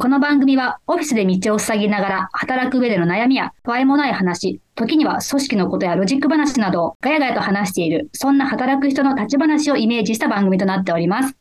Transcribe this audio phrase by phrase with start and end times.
[0.00, 11.36] この番組はオフィスで道を塞ぎながら働く上での悩みや不安もない話、時には組織のことやロジック話などをガヤガヤと話している、そんな働く人の立ち話をイメージした番組となっております。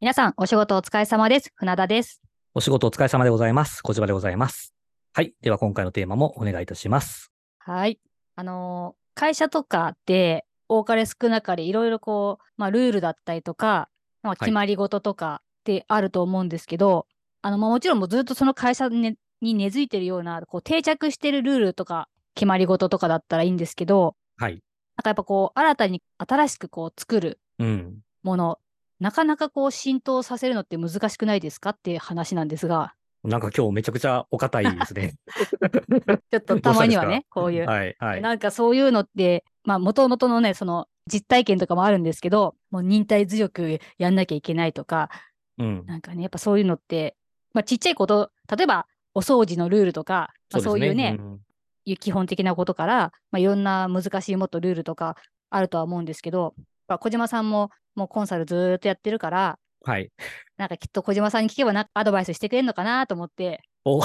[0.00, 1.52] 皆さん、お仕事お疲れ様です。
[1.56, 2.22] 船田です。
[2.54, 3.82] お仕事お疲れ様でございます。
[3.82, 4.72] 小島でございます。
[5.12, 5.34] はい。
[5.42, 7.30] では今回のテーマもお願いいたします。
[7.58, 8.00] はい。
[8.34, 13.90] あのー会社とかで多かれ少なかれいろいろこう、まあ、ルールだったりとか、
[14.22, 17.06] まあ、はい決まり事とかってあると思うんですけど、
[17.42, 24.62] あの、まあ、もちろんもうずっとその会社に,、に根付いてるような、こう定着してるルールとか決まり事とかだったらいいんですけど、はい。
[24.96, 27.98] なんかやっぱこう、新たに新しくこう作るうん。
[28.22, 28.58] もの、
[28.98, 35.14] なかなかこう浸透させるのって難しくないですかっていう話なんですが、なんか今日めちゃくちゃお堅いですね。
[36.30, 37.66] ちょっとたまにはね、こういう。
[37.66, 37.94] はい。
[37.98, 38.22] はい。
[38.22, 45.10] なんかそういうのって、まあ、もともとのね、その実体験とかもあるんですけど、もう忍耐強くやんなきゃいけないとか、
[45.58, 45.84] うん。
[45.86, 47.14] なんかね、やっぱそういうのって、
[47.52, 51.40] まあ、ちっちゃいこと、例えばお掃除のルールとか、まあ、そういうね、ん。
[51.86, 55.16] いう基本的なことから、まあ、いろんな難しいもっとルールとか
[55.48, 56.54] あるとは思うんですけど、
[56.86, 60.10] まあ、小島さんももうコンサルずーっとやってるから、はい。
[60.56, 64.02] なんかきっと小島さんに聞けばなアドバイスしてくれるのかなと思って、お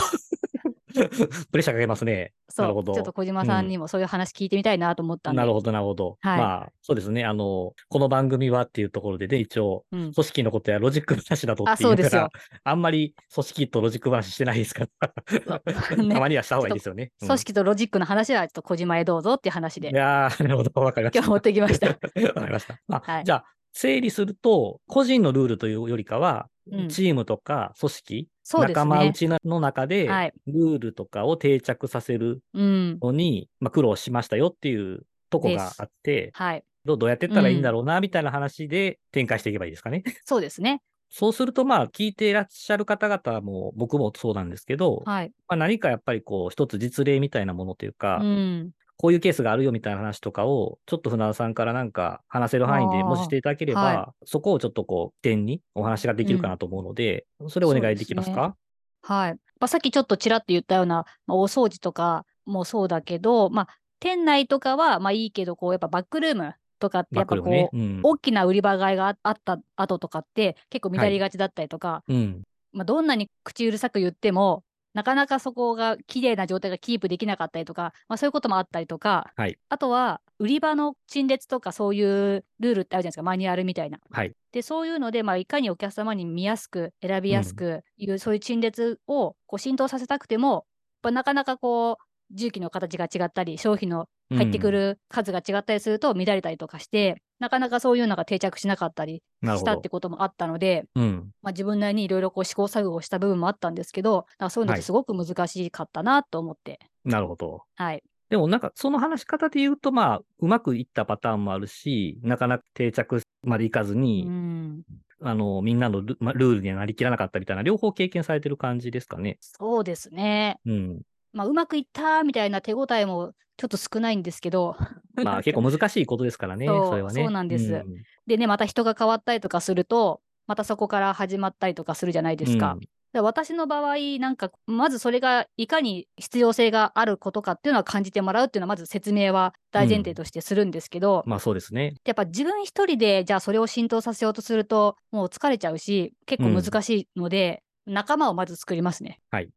[1.52, 2.34] プレッシャーかけますね。
[2.50, 5.38] そう、なるほどちょっと小島さんにもそういう話聞いてみたいなと思ったんで。
[5.38, 6.18] なるほど、なるほど。
[6.22, 7.26] はいまあ、そうですね。
[7.26, 12.30] あの、この番組はっていうところでね、一応、うん組織のことやロジック話だとあっていうかそうですよら、
[12.64, 15.22] あんまり組織とロジック話してないですから、
[15.98, 17.12] ねたまにはした方がいいですよね。
[17.22, 21.20] うん組織とロジックの話はちょっと小島へどうぞっていう話でいやー、なるほど、わかりました。
[21.20, 21.88] 今日持ってきました。
[21.90, 22.80] わかりました。
[22.90, 26.55] あはいじゃあ、整理すると、個人のルールというよりかは、うん
[26.90, 33.00] チームとか組織、そうですね仲間内の中で、はいルールとかを定着させるうん。
[33.02, 36.64] のに、まあ、苦労しましたよっていうとこがあって、はい。
[36.86, 40.04] どうどうやってったらいいんだろうな、みたいな話で展開していけばいいですかね。
[40.24, 40.82] そうですね。
[41.10, 45.32] そうすると、まあ、聞いていらっしゃる方々も、僕もそうなんですけど、はい。
[45.48, 48.72] まあ、何かやっぱりこう、一つ実例みたいなものというか、うん。
[48.98, 58.56] こういうケースがあるよみたいな話とかを、ちょっと船田さんからなんか話せる範囲でもししていただければ、はそこをちょっとこう、点にお話ができるかなと思うので、それお願いできますか？
[59.02, 59.34] はい。
[59.34, 63.68] まあ、さっきちょっとちらっと言ったような、まあ、大掃除とかもそうだけど、まあ、
[64.00, 68.02] 店内とかはまあいいけど、こう、やっぱバックルームとかってやっぱこう、バックルームね。
[68.04, 72.16] 大きな売り場街がああった後とかって結構乱りがちだったりとか、うん。
[72.16, 72.44] うん。
[72.74, 74.64] まあ、どんなに口うるさく言っても、
[74.96, 84.00] なかなかそこが綺麗な状態がキープできなかったりとか、まあ、そういうこともあったりとか、はいあとは売り場の陳列とかそういうルールってあるじゃないですか、マニュアルみたいな。
[84.10, 84.34] はい。
[84.52, 90.64] で、そういうので、まあ、いかにお客様に見やすく、選びやすくいう、そういう陳列をこう浸透させたくても、やっ
[91.04, 99.90] ぱなかなかこう、重機の形が違ったり、商品の入ってくる数が違ったりすると乱れたりとかして、なかなかそういうのが定着しなかったりしたって。
[99.90, 101.32] こともあったので、うん。
[101.42, 106.80] まあ、自分なりにいろいろこう試行錯誤した部分もあったんですけど、そういうのってはいすごく難しかったなと思って。
[107.04, 107.64] なるほど。
[107.76, 108.04] はい。
[108.30, 114.82] でもなんかその話し方で言うと、まあ、うまくいったパターンもあるし、なかなか定着までいかずうに、ん。
[115.22, 119.38] あの、みんなのル,、まあ、ルールにはなりきらなかったみたいな、両方経験されてる感じですかね。
[119.40, 120.58] そうですね。
[120.66, 121.02] うん。
[121.36, 124.76] まあ、うまくいったみたいな手応えもちょっと少ないんですけど。
[125.16, 127.22] まあ 結構難しいことですからね、それはね。
[127.24, 132.74] そうなんですうんでね、また人が変わったりとかすると、またそこから始まったりとかするじゃないですか。
[132.74, 132.80] うん
[133.14, 141.94] で私の場合、なんか、まずそれがいかに必要性があることかっていうのは感じてもらうっていうのは、まず説明は大前提としてするんですけど、まあそうですね。
[142.04, 149.22] やっぱ自分一人でじゃあそれを浸透させようとするともう疲れちゃうし結構難しいので、仲間をまず作りますね。
[149.32, 149.50] はい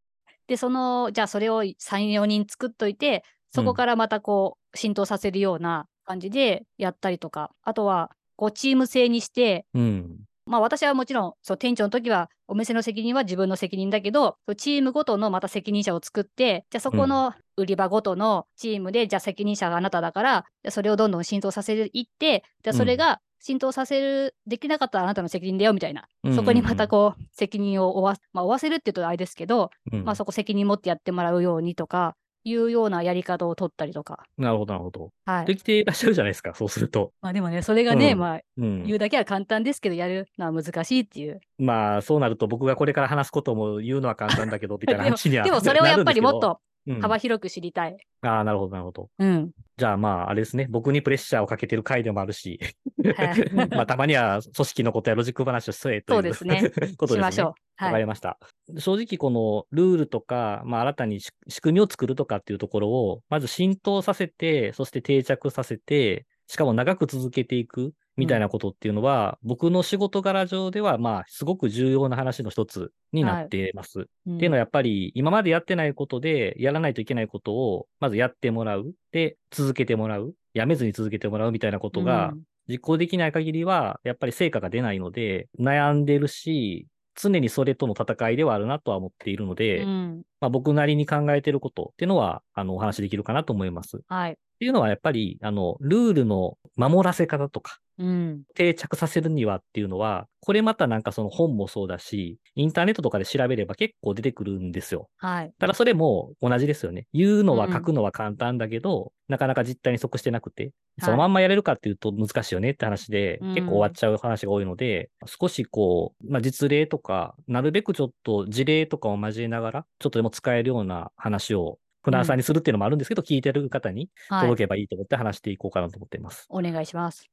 [0.49, 3.23] でそのじゃあそれを34人作っといて
[3.53, 7.51] そこからまたこう浸透させるような感じでやったりとか。
[7.63, 10.17] あとはこうチーム制にしてうん。
[10.47, 34.25] まあ私はもちろんそう店長の時はお店の責任は自分の責任だけどチームごとのまた責任者を作ってじゃあそこの売り場ごとのチームで、じゃあ責任者があなただからそれをどんどん浸透させていってじゃあそれが浸透させる、できなかったらあなたの責任だよみたいな、うんそこにまたこう責任を負わ,、まあ、負わせるって言うとあれですけど、うんまあそこ責任持ってやってもらうようにとかいうようなやり方を取ったりとか。
[34.37, 35.11] なるほど、なるほど。
[35.25, 37.13] はいできていらっしゃるじゃないですか、そうすると。
[37.21, 41.41] まあでもねそれがね、うんまあうん言うだけは簡単ですけどやるのは難しいっていう。
[41.59, 46.68] まあ、そうなると僕がこれから話すことも言うのは簡単だけど、みたいなでも話にはでもそれをやっぱりもっとうん
[47.01, 47.97] 幅広く知りたい。
[48.23, 49.11] ああ、なるほど、なるほど。
[49.19, 49.51] うん。
[49.77, 50.67] じゃあまあ、あれですね。
[50.69, 52.59] 僕にプレッシャーをかけてる回でもあるし、
[53.05, 57.19] はい まあ、たまには組織のことやロジック話をせえというそうですね ことですね。
[57.19, 57.47] しましょう。
[57.49, 57.93] わはい。
[57.93, 58.39] かりました。
[58.79, 74.01] 正直、このルールとか、まあ、新たにし仕組みを作るとかっていうところを、まず浸透させて、そして定着させて、しかも長く続けていくみたいなことっていうのは、僕の仕事柄上では、まあ、すごく重要な話の一つになってます。
[74.01, 78.93] うんっていうのはやっぱり今までやってないことでやらないといけないことをまずやってもらう。
[79.11, 80.35] で、続けてもらう。
[80.53, 86.87] やめずに続けてもらうみたいなことがうん実行できない限りはやっぱり成果が出ないので悩んでるし、
[87.21, 93.97] 常にそれとの戦いではあるなとは思っているので、うんまあ、僕なりに考えてることっていうのはあのお話しできるかなと思います。
[93.97, 94.39] っはい。
[94.59, 98.43] ていうのはやっぱりあのルールの守らせ方とかうん。
[98.55, 105.09] 定着させるにはっていうのは、これまたなんかその本もそうだし、インターネットとかで調べれば結構出てくるんですよ。
[105.17, 105.53] はい。
[105.59, 107.07] ただそれも同じですよね。
[107.13, 121.79] 言うのはうん書くのは簡単だけど、なかなか実態に即してなくて、はいそのまんまやれるかっていうと難しいよねって話で、うん結構終わっちゃう話が多いので、少しこう、まあ、実例とか、なるべくちょっと事例とかを交えながら、ちょっとでも使えるような話を、
[122.11, 124.43] 船田さんにするっていうのもあるんですけど、聞いてる方にはい。
[124.43, 126.47] 届けばいいと思って話していこうかなと思っています。
[126.49, 127.29] お願いします。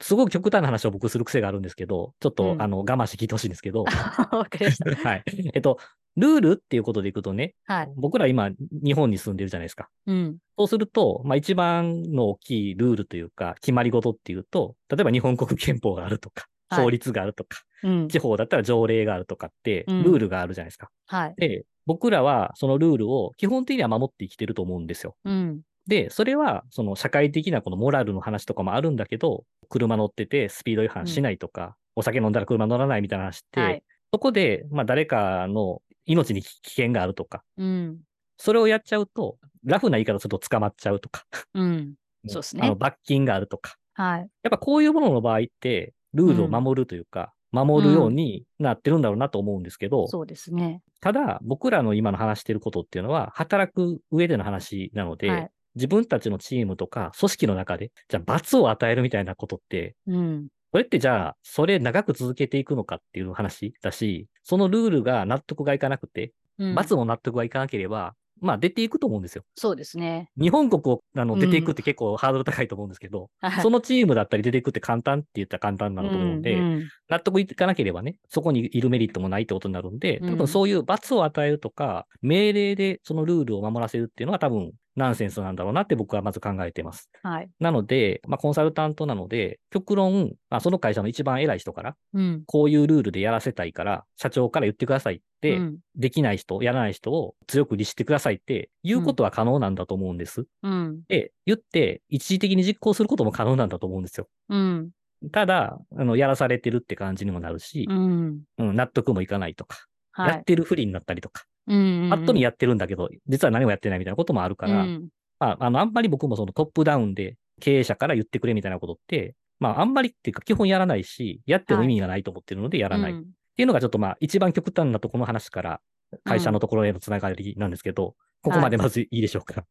[0.00, 3.84] すごく極端な話を僕する癖があるんですけど、ちょっと、うんあの我慢して聞いてほしいんですけど、
[4.32, 4.90] わかりました。
[5.08, 5.24] はい。
[5.54, 5.78] えっと、
[6.16, 7.92] ルールっていうことでいくとね、はい。
[7.96, 9.88] 僕ら今、日本に住んでるじゃないですか。
[10.06, 10.38] うん。
[10.56, 18.08] そうすると、まあ、一番の大きいルールというか、決まり事っていうと、例えば日本国憲法があるとか、はい法律があるとか、うん。
[18.08, 20.90] 地方だったら条例があるとかって、うんルールがあるじゃないですか。
[21.06, 21.34] はい。
[21.36, 25.16] で、僕らはそのルールを基本的には守って生きてると思うんですよ。
[25.24, 25.62] うん。
[25.86, 33.82] で、それは、その社会的なこのモラルの話とかもあるんだけど、車乗っててスピード違反しないとか、お酒飲んだら車乗らないみたいな話って、はい。
[34.12, 37.98] そこで、まあ誰かの命に危険があるとか、うん。
[38.36, 41.24] それをやっちゃうと、ラフな言い方すると捕まっちゃうとか、
[41.54, 41.94] うん。
[42.28, 43.76] そうですねあの罰金があるとか。
[43.94, 44.20] はい。
[44.20, 50.82] やっぱこういうものの場合って、ルールを守るというか、守るようになってるんだろうなと思うんですけど、そうですね。
[51.00, 55.50] ただ、僕らの今の話してることっていうのは、働く上での話なので、はい。
[55.74, 60.48] 自分たちのチームとか組織の中で、じゃあ罰を与えるみたいなことって、うん。
[60.70, 69.44] これってじゃあ、それ長く続けていくのかっていう話だし、そのルールが納得がいかなくて、うん罰も納得がいかなければ、まあ出ていくと思うんですよ。
[69.54, 70.28] そうですね。
[70.38, 87.10] 日本国をあのうん出ていくって結構ハードル高いと思うんですけど、はいそのチームだったり出ていくって簡単って言ったら簡単なのと思うんで、うん納得いかなければね、そこにいるメリットもないってことになるんで、うん多分そういう罰を与えるとか、命令でそのルールを守らせるっていうのは多分ナンセンスなんだろうなって僕はまず考えてます。
[87.22, 87.48] はい。
[87.60, 92.42] なので、まあ、コンサルタントなので、極論、まあ、その会社の一番偉い人から、うん。
[92.46, 100.46] こういうルールでやらせたいから、社長から言ってくださいって、うんできない人、やらない人を強く律してくださいって言うことは可能なんだと思うんです。
[100.62, 101.00] うん。
[101.08, 104.28] で、言って、一時的に実行することも可能なんだと思うんですよ。
[104.48, 104.90] うん。
[105.32, 108.40] ただ、あの、やらされてるって感じにもなるしう、ん。
[108.58, 109.78] うん、納得もいかないとか、
[110.16, 110.44] やっはい。
[110.44, 112.08] てる不利になったりとか、うん。
[112.10, 123.12] パッと見やってるんだけど、実は何もやってないみたいなこともあるから、うんまあ、あの、あんまり僕もそのトップダウンで経営者から言ってくれみたいなことって、まあ、あんまりっていうか基本やらないし、やっても意味がないと思ってるのでやらない。
[123.12, 125.80] っうんていうのがちょっとまあ、一番極端なとこの話から
[126.24, 129.66] 会社のところへのつながりなんですけど、ここまでまずいいでしょうか？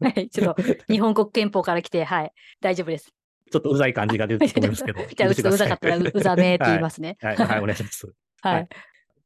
[0.00, 0.28] はい。
[0.30, 2.32] ちょっと、日本国憲法から来て、はい。
[2.60, 3.12] 大丈夫です。
[3.50, 5.00] ちょっとうざい感じが出ると思いますけど。
[5.14, 7.16] じゃあ、うざかったら、ううざめって言いますね。
[7.20, 8.06] はい、はい、はいお願いします。
[8.06, 8.12] は
[8.50, 8.66] はいい。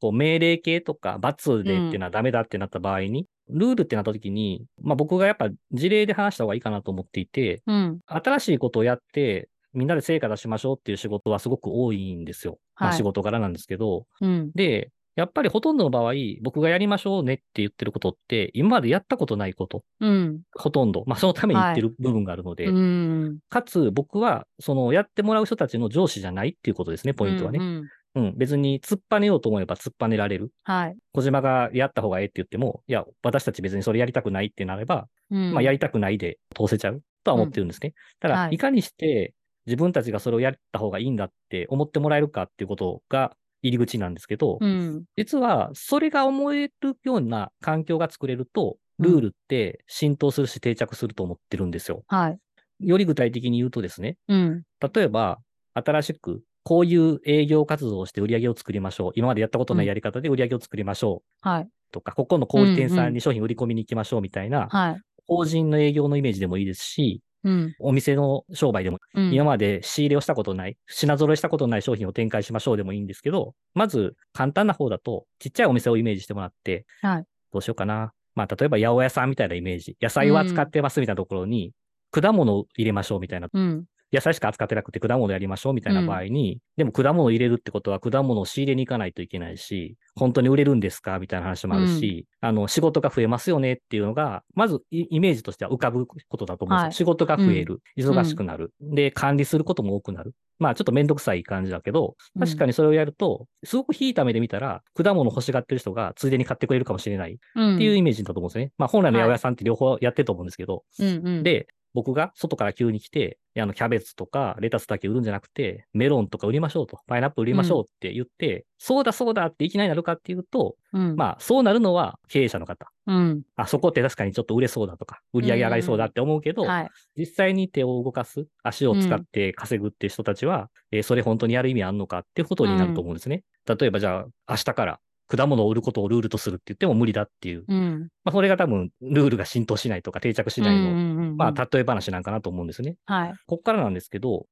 [0.01, 7.99] こう命令系とか罰でっていうのはダメだってなった場合に、ルールってなった時に、まあ僕がやっぱ事例で話した方がいいかなと思っていて、うん。
[8.07, 12.59] 新しいことをやって、みんなで成果出しましょうっていう仕事はすごく多いんですよ。
[12.77, 14.07] まあはい仕事柄なんですけど。
[14.21, 14.51] うん。
[14.55, 20.43] で、やっぱりほとんどの場合、僕がやりましょうねって言ってることって、今までやったことないこと、うん。
[20.53, 23.39] ほとんど、まあそのために言ってる部分があるので、うん。
[23.49, 27.59] かつ僕は、そのやってもらう人たちの上司じゃないっていうことですね、ポイントはね。
[27.61, 27.85] うんうん
[28.19, 30.51] うん、別に突っぱねようと思えば突っぱねられる。
[30.65, 30.97] はい。
[31.13, 37.95] 小島がやった方がええって言っても、いや、私たち別にそれやりたくないってなれば、うんまあやりたくないで通せちゃうとは思ってるんですね。
[38.19, 39.35] ただ、はいいかにして
[39.67, 45.05] 自分たちがそれをやった方がいいんだって思ってもらえるかっていうことが入り口なんですけど、うん。
[45.17, 52.03] 実はそれが思えるような環境が作れると、ルールって浸透するし定着すると思ってるんですよ。
[52.09, 52.39] はい。
[52.81, 54.63] より具体的に言うとですね、うん。
[54.93, 55.39] 例えば、
[55.75, 59.13] 新しくこういう営業活動をして売り上げを作りましょう。
[59.15, 61.49] 今までやったことないやり方で売り上げを作りましょう。
[61.49, 61.69] はい。
[61.93, 65.01] とか、ここの小売店さんに商品売り込みに行きましょうみたいな、はい。
[65.27, 67.75] 法人の営業のイメージでもいいですし、うん。
[67.81, 69.33] お店の商売でも、うん。
[69.33, 78.13] 今まで仕入れをしたことない、品揃えしたことない商品を展開しましょうでもいいんですけど、まず簡単な方だと、ちっちゃいお店をイメージしてもらって、はいどうしようかな。
[78.35, 81.73] まあ、例えば八百屋さんみたいなイメージ、野菜は使ってますみたいなところに、
[82.11, 83.49] 果物を入れましょうみたいな。
[83.51, 83.87] うん。
[84.13, 96.87] 野菜しか扱ってなくて果物やりましょうみたいな場合に、でも果物入れるってことは果物を仕入れに行かないといけないし、本当に売れるんですかみたいな話もあるし、あの、仕事が増えますよねっていうのが、まずイイメージとしては浮かぶことだと思うんですよ。
[96.87, 96.93] はい。
[96.95, 100.35] 仕事が増える、忙しくなる、で、管理することも多くなる。
[100.59, 107.39] まあちょっとめんどくさい感じだけど、確かにそれをやると、すごく引いた目で見たら、果物欲しがってる人がついでに買ってくれるかもしれないっっ
[107.79, 108.73] ていうイメージだと思うんですね。
[108.77, 122.87] まあ本来の八百屋さんって両方やってると思うんですけど、うんうん、で、僕が外から急に来て、あの、キャベツとかレタスだけ売るんじゃなくて、メロンとか売りましょうと、パイナップル売りましょうって言って、そうだそうだっていきなりなるかっていうと、うん、まあ、そうなるのは経営者の方。
[123.07, 126.91] うん、あ、そこって確かにちょっと売れそうだとか、売り上げ上がりそうだって思うけど、はい。
[127.17, 133.45] 実際に手を動かす、足を使って稼ぐっていう人たちは、えーそれ本当にやる意味あんのかっていうことになると思うんですね。
[133.67, 137.65] 例えばじゃあ、明日から果物を売ることをルールとするって言っても無理だっていう。
[137.69, 138.09] うん。
[138.25, 142.97] まあ、それが多分、ルールが浸透しないとか定着しないの、うんうんうんうんまあ、例え話なんかなと思うんですね。
[143.05, 143.35] はい。
[143.47, 144.47] こっからなんですけど、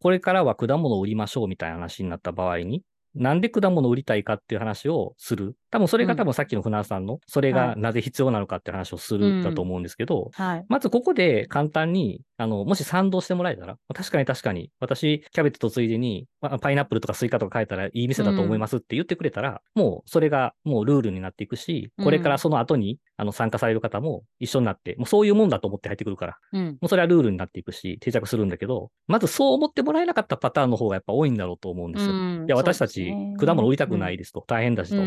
[0.00, 2.82] これからは果物を売りましょうみたいな話になった場合に、
[3.14, 5.54] なんで果物を売りたいかっていう話をする。
[5.72, 10.64] 多分それが多分さっきの船田さんの、それがはいなぜ必要なのかって話をするだと思うんですけど、はい。
[10.68, 26.66] まずここで簡単に、あの、もし賛同してもらえたら、確かに確かに、私、キャベツとついでに、まあパイナップルとかスイカとか買えたらいい店だと思いますって言ってくれたら、もうそれがもうルールになっていくし、これからその後に、あの、参加される方も一緒になって、もうそういうもんだと思って入ってくるから、うん。
[26.66, 32.12] もうそれはルールになっていくし、定着するんだけど、まずそう思ってもらえなかったパターンの方がやっぱ多いんだろうと思うんですよ。
[32.12, 35.02] うんいや、私たち果物売りたくないですと、大変だしと。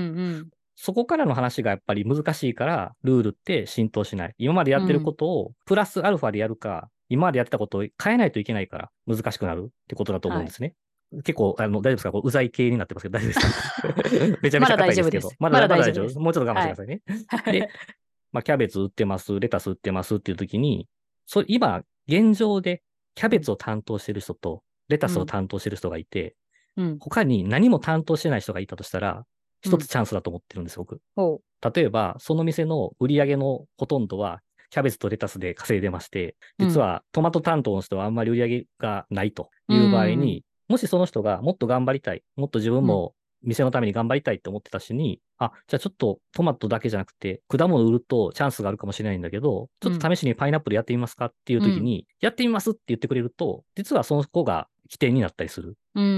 [0.75, 4.33] うんうんそこからの話がやっぱり難しいから、ルールって浸透しない。
[4.37, 10.73] 今までやってることを、プラスアルファでやるか、今までやってたことを変えないといけないから、難しくなるってことだと思うんですね。
[11.23, 12.11] 結構、あの、大丈夫ですか？
[12.11, 14.39] こううざい系になってますけど、大丈夫ですか？
[14.43, 15.31] めちゃめちゃ硬いですけど。
[15.39, 16.19] まだ大丈夫ですまだ大丈夫。
[16.19, 17.01] もうちょっと我慢してくださいね。
[17.27, 17.69] はいで、
[18.33, 20.89] まあ、キャベツ売ってます、レタス売ってますっていう時に、
[21.25, 22.83] そ今、現状で
[23.15, 26.35] キャベツを担当してる人と、レタスを担当してる人がいて、
[26.75, 26.97] うん。
[26.99, 29.25] 他に何も担当してない人がいたとしたら、
[29.65, 31.01] 一つチャンスだと思ってるんです、僕。
[31.15, 31.41] ほ
[31.73, 43.13] 例えば、その店の売り上げのほとんどは、キャベツとレタスで稼いでまして、実はトマト担当の人はあんまり売り上げがないという場合に、もしその人がもっと頑張りたい、もっと自分も
[43.45, 55.77] 店のために頑張りたいって思ってた人に、あ、じゃあちょっとトマトだけじゃなくて、果物売るとチャンスがあるかもしれないんだけど、ちょっと試しにパイナップルやってみますかっていう時に、やってみますって言ってくれると、実はその子が起点になったりする。
[55.95, 56.01] う。
[56.01, 56.09] うんう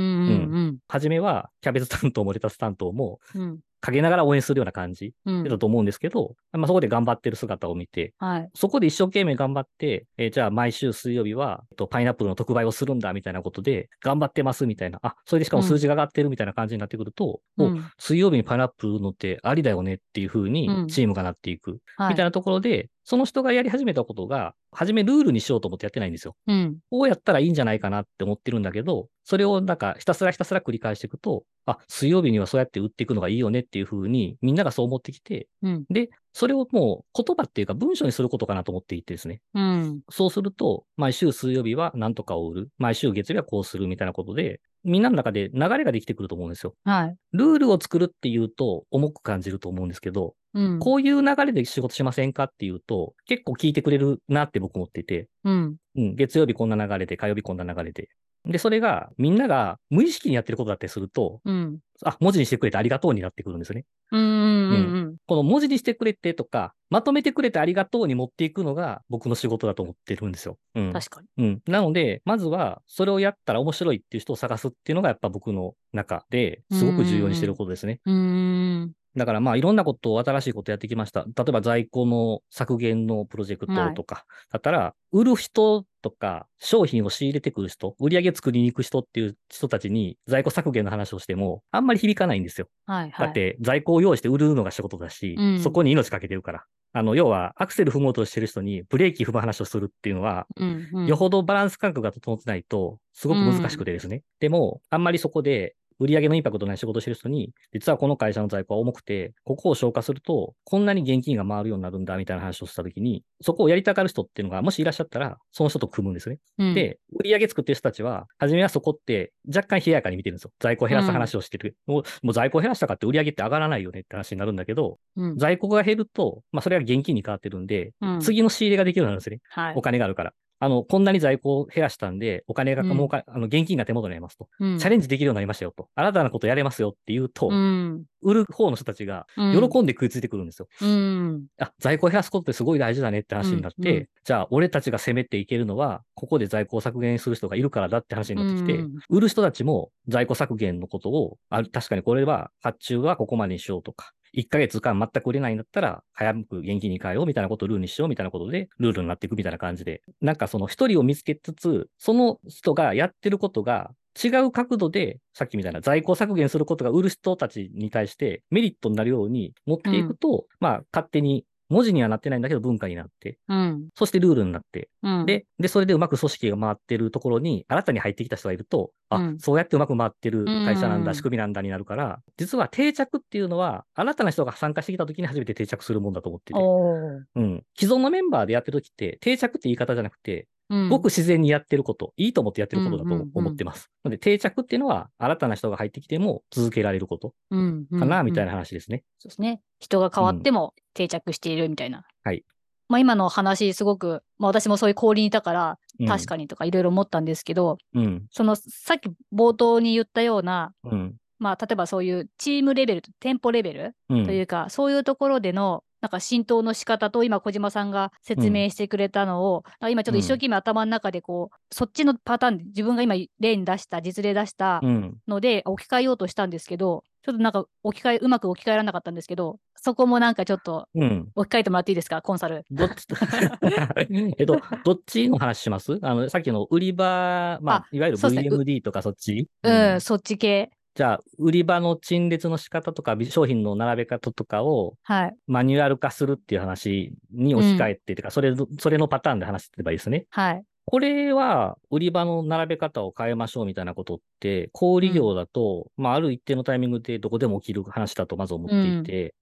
[0.71, 3.41] ん初めはキャベツ担当もレタス担当もうん。
[3.41, 3.59] うん。
[3.79, 5.43] 陰ながら応援するような感じうん。
[5.43, 8.49] だと思うんですけど、まあ、そこで頑張ってる姿を見て、はい。
[8.55, 22.09] そこで一生懸命頑張って、えーじゃあ毎週水曜日は、えっと、パイナップルの特売をするんだみたいなことで、頑張ってますみたいな、あ、それでしかも数字が上がってるみたいな感じになってくると、おうん水曜日にパイナップルのってありだよねっていう風にうんチームがなっていく、はい。
[22.09, 26.35] みたいなところで、その人がやり始めたことが、初めルールにしようと思ってやってないんですよ。
[26.45, 26.79] うん。
[26.91, 35.85] こうやったらいいんじゃないかなって思ってるんだけど、それをなんかひたすらひたすら繰り返していくと、あ、水曜日にはそうやって売っていくのがいいよねっていう風にみんながそう思ってきて、うん。
[35.89, 39.39] で、それをもう言葉っていうか文章にすることかなと思っていてですね。
[39.53, 40.01] うん。
[40.09, 42.69] そうすると、毎週水曜日は何とかを売る。
[42.77, 46.73] 毎週月曜日はこうするみたいなことで、みんなの中で流れができてくると思うんですよ。
[46.83, 47.15] はい。
[47.31, 50.79] ルールを作るっていうと重く感じると思うんですけど、うん。
[50.79, 55.75] こういう流れで仕事しませんかっていうと、結構聞いてくれるなって僕思っていて、うん。
[55.95, 58.09] うん、月曜日こんな流れで、火曜日こんな流れで。
[58.45, 61.79] で、それがみんなが無意識にやってることだったりすると、うん。
[62.03, 63.85] あ、文字にしてくれてありがとうになってくるんですよね。
[64.11, 64.21] うん。
[64.21, 65.15] うん。
[65.27, 70.57] この文字にしてくれてとか、まとめてくれてありがとうに持っていくのが僕の仕事だと思ってるんですよ。
[70.75, 70.93] うん。
[70.93, 71.45] 確かに。
[71.45, 71.61] うん。
[71.67, 77.99] なので、まずは、それをやったら面白いっていう人を探すっていうのが、やっぱ僕の中ですごく重要にしてることですね。
[78.05, 78.93] うーん。
[79.17, 81.25] だからまあ、いろんなことを、新しいことやってきました。
[81.25, 92.67] 例えば在庫の削減のプロジェクトとか、だったら、売る人とか、商品を仕入れてくる人、売り上げ作りに行く人っていう人たちに在庫削減の話をしても、あんまり響かないんですよ。
[92.85, 93.27] はいはい。
[93.27, 96.63] だって、在庫を用意して売るのが仕事だし、うんそこに命かけてるから。
[96.93, 101.05] あの、要は、アクセル踏もうとしてる人にブレーキ踏む話をするっていうのは、うん、うん。
[101.07, 104.23] よほどバランス感覚が整ってないと、すごく難しくてですね。
[104.39, 116.39] でも、あんまりそこで、売上のインパクトない仕事をしてる人に、実はこの会社の在庫は重くて、ここを消化すると、こんなに現金が回るようになるんだ、みたいな話をしたときに、そこをやりたがる人っていうのが、もしいらっしゃったら、その人と組むんですね。
[116.59, 120.51] うん、で、売上作ってる人たちは、初めはそこって若干冷ややかに見てるんですよ。
[120.59, 121.77] 在庫を減らす話をしてる。
[121.85, 129.39] もうもう在庫を減らしたかって売上って上がらないよねって話になるんだけど、うん、在庫が減ると、まあそれが現金に変わってるんで、うん、次の仕入れができるようになるんですね。
[129.49, 129.81] はいお。
[129.81, 130.33] 金があるから。
[130.59, 134.47] あの、こんなに在庫を減らしたんで、お金が、うんもうか、あの、現金が手元にありますと。
[134.59, 134.79] うん。
[134.79, 135.89] チャレンジできるようになりましたよと。
[135.95, 138.05] 新たなことやれますよって言うと、うん。
[138.21, 139.69] 売る方の人たちがうん。
[139.69, 140.67] 喜んで食いついてくるんですよ。
[140.81, 141.45] うん。
[141.59, 163.91] あ、在庫を減らすことってすごい大事だねって話になって、じゃあ俺たちが攻めていけるのは、ここで在庫を削減する人がいるからだって話になってきて、うん売る人たちも在庫削減のことを、あ確かにこれは発注はここまでにしようとか、1ヶ月間全く売れないんだったら、早く現金に変えようみたいなことをルールにしようみたいなことで、ルールになっていくみたいな感じで、なんかその一人を見つけつつ、その人がやってることが
[164.23, 173.89] 違う角度で、さっきみたいな在庫削減することが売る人たちに対してメリットになるように持っていくと、まあ勝手に文字にはなってないんだけど文化になって、うん。
[173.95, 175.25] そしてルールになって、うん。
[175.25, 187.63] で、で、それでうまく組織が回ってるところに、新たに入ってきた人がいると、あ、うんそうやってうまく回ってる会社なんだ、うん仕組みなんだになるから、実は定着っていうのは、新たな人が参加してきた時に初めて定着するもんだと思ってて、うん。
[187.77, 190.47] 既存のメンバーでやってる時って、定着って言い方じゃなくて、うん。
[190.89, 193.89] ごく自然にやってること、いいと思ってやってることだとうんうんうん思ってます。
[194.03, 197.87] なので、定着っていうのは、新たな人が入ってきても続けられることうん。
[197.87, 198.47] かな、みたいな。
[198.47, 199.03] な話ですね。
[199.19, 199.61] そうですね。
[199.79, 202.05] 人が変わっても定着しているみたいな。
[202.23, 202.43] はい。
[202.89, 208.27] まあ今の話すごく、まあ私もそういう氷にいたから、うん確かにとかいろいろ思ったんですけど、うん。
[208.31, 211.15] そのさっき冒頭に言ったような、うん。
[211.39, 214.25] まあ例えばそういうチームレベル、店舗レベルうん。
[214.25, 225.17] というか、そういうところでのなんか浸透の仕方と今小島さんが説明してくれたのを、なんか今ちょっと一生懸命頭の中でこう、そっちのパターンで自分が今例に出した実例出したうん。
[225.27, 231.29] ので置き換えようとしたんですけどちょっとなんか置き換えうまく置き換えられなかったんですけどそこもなんかちょっとうん。
[231.35, 232.63] 置き換えてもらっていいですかコンサル？
[232.71, 233.05] どっち、
[234.37, 235.99] えっと、どっちの話します？
[236.01, 239.47] あの、さっきの売り場、まあ、あいわゆる VMD とかそっち？
[239.63, 240.71] うん、そっち系。
[240.97, 245.35] じゃあ、売り場の陳列の仕方とか、び商品の並べ方とかをはい。
[245.45, 250.25] マニュアル化するっていう話に置き換えて、てか、それの、それのパターンで話してればいいですね。
[250.31, 250.63] はい。
[250.85, 259.35] これは、売り場の並べ方を変えましょうみたいなことって、小売業だと、まあ、ある一定のタイミングでどこでも起きる話だとまず思っていて、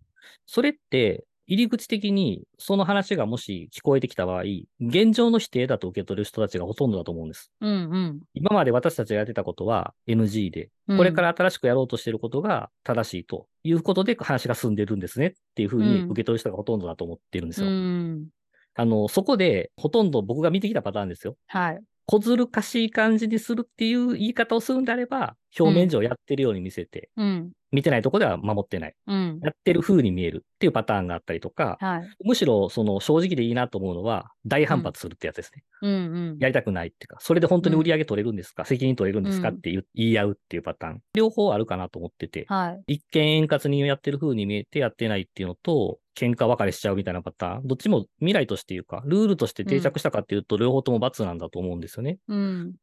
[0.46, 4.44] それって、入り口的にその話がもし聞こえてきた場合、
[4.80, 7.52] 現状の否定だと受け取る人たちがほとんどだと思うんです。
[7.62, 8.20] うんうん。
[8.34, 17.72] 今まで私たちがやってたことは NG で、うんこれから新しくやろうとしていることが正しいということで話が進んでるんですねっていうふうにうん受け取る人がほとんどだと思ってるんですうよ。
[17.72, 18.28] ん。
[18.76, 21.38] あの、そこでほとんど僕が見てきたパターンですよ。
[21.48, 21.80] はい。
[22.08, 27.52] 小ずるかしい感じにするっていう言い方をするんであれば、表面上やってるように見せて、うん。
[27.76, 28.96] 見てないとこでは守ってない。
[29.06, 29.40] うん。
[29.44, 32.10] やってる風に見えるっていうパターンがあったりとか、はい。
[32.24, 35.64] むしろその正直でいいなと思うのは、大反発するってやつですね。
[35.82, 35.96] うんう
[36.36, 36.38] ん。
[36.40, 39.50] やりたくないっていうか、それで本当に売り上げ取れるんですか、責任取れるんですか？
[39.50, 41.02] うんって言い合うっていうパターン。
[41.14, 42.94] 両方あるかなと思ってて、はい。
[42.94, 47.68] 一見円滑にやってる風に見えてやってないっていうのと、喧嘩別れしちゃうみたいなパターン。
[47.68, 52.20] どっちも未来としていうか、ルールとして定着したかっていうと、両方とも罰なんだと思うんですよね。
[52.30, 52.74] うん。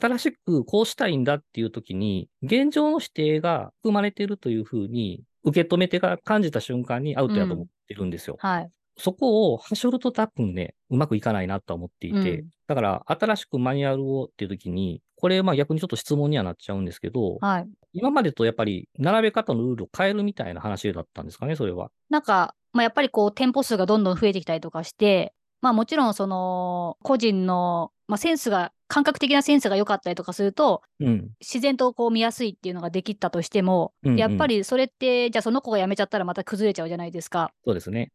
[0.00, 8.36] 新しくこうしたいんだっていう時に、現状の否定が含まれてるというふうに受け止めてから感じた瞬間にアウトやと思ってるんですよ。
[8.38, 8.70] はい。
[8.96, 17.68] そこをはしょると多分ね、うまくいかないなとは思っていて、うんだから新しくマニュアルをっていう時に、これまあ逆にちょっと質問にはなっちゃうんですけど、はい。
[17.92, 21.90] 今までとやっぱり並べ方のルールを変えるみたいな話だったんですかね、それは。
[22.08, 31.30] なんか、まあ、やっぱりこう店舗数がどんどん増えてきたりとかして、まあもちろんその個人の、まあ、センスが、感覚的なセンスが良かったりとかすると、うん。
[31.40, 37.54] 自然とこう見やすいっていうのができたとしても、うんうんやっぱりそれって、じゃあその子が辞めちゃったらまた崩れちゃうじゃないですか。
[37.64, 38.12] そうですね。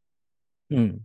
[0.70, 1.00] うん。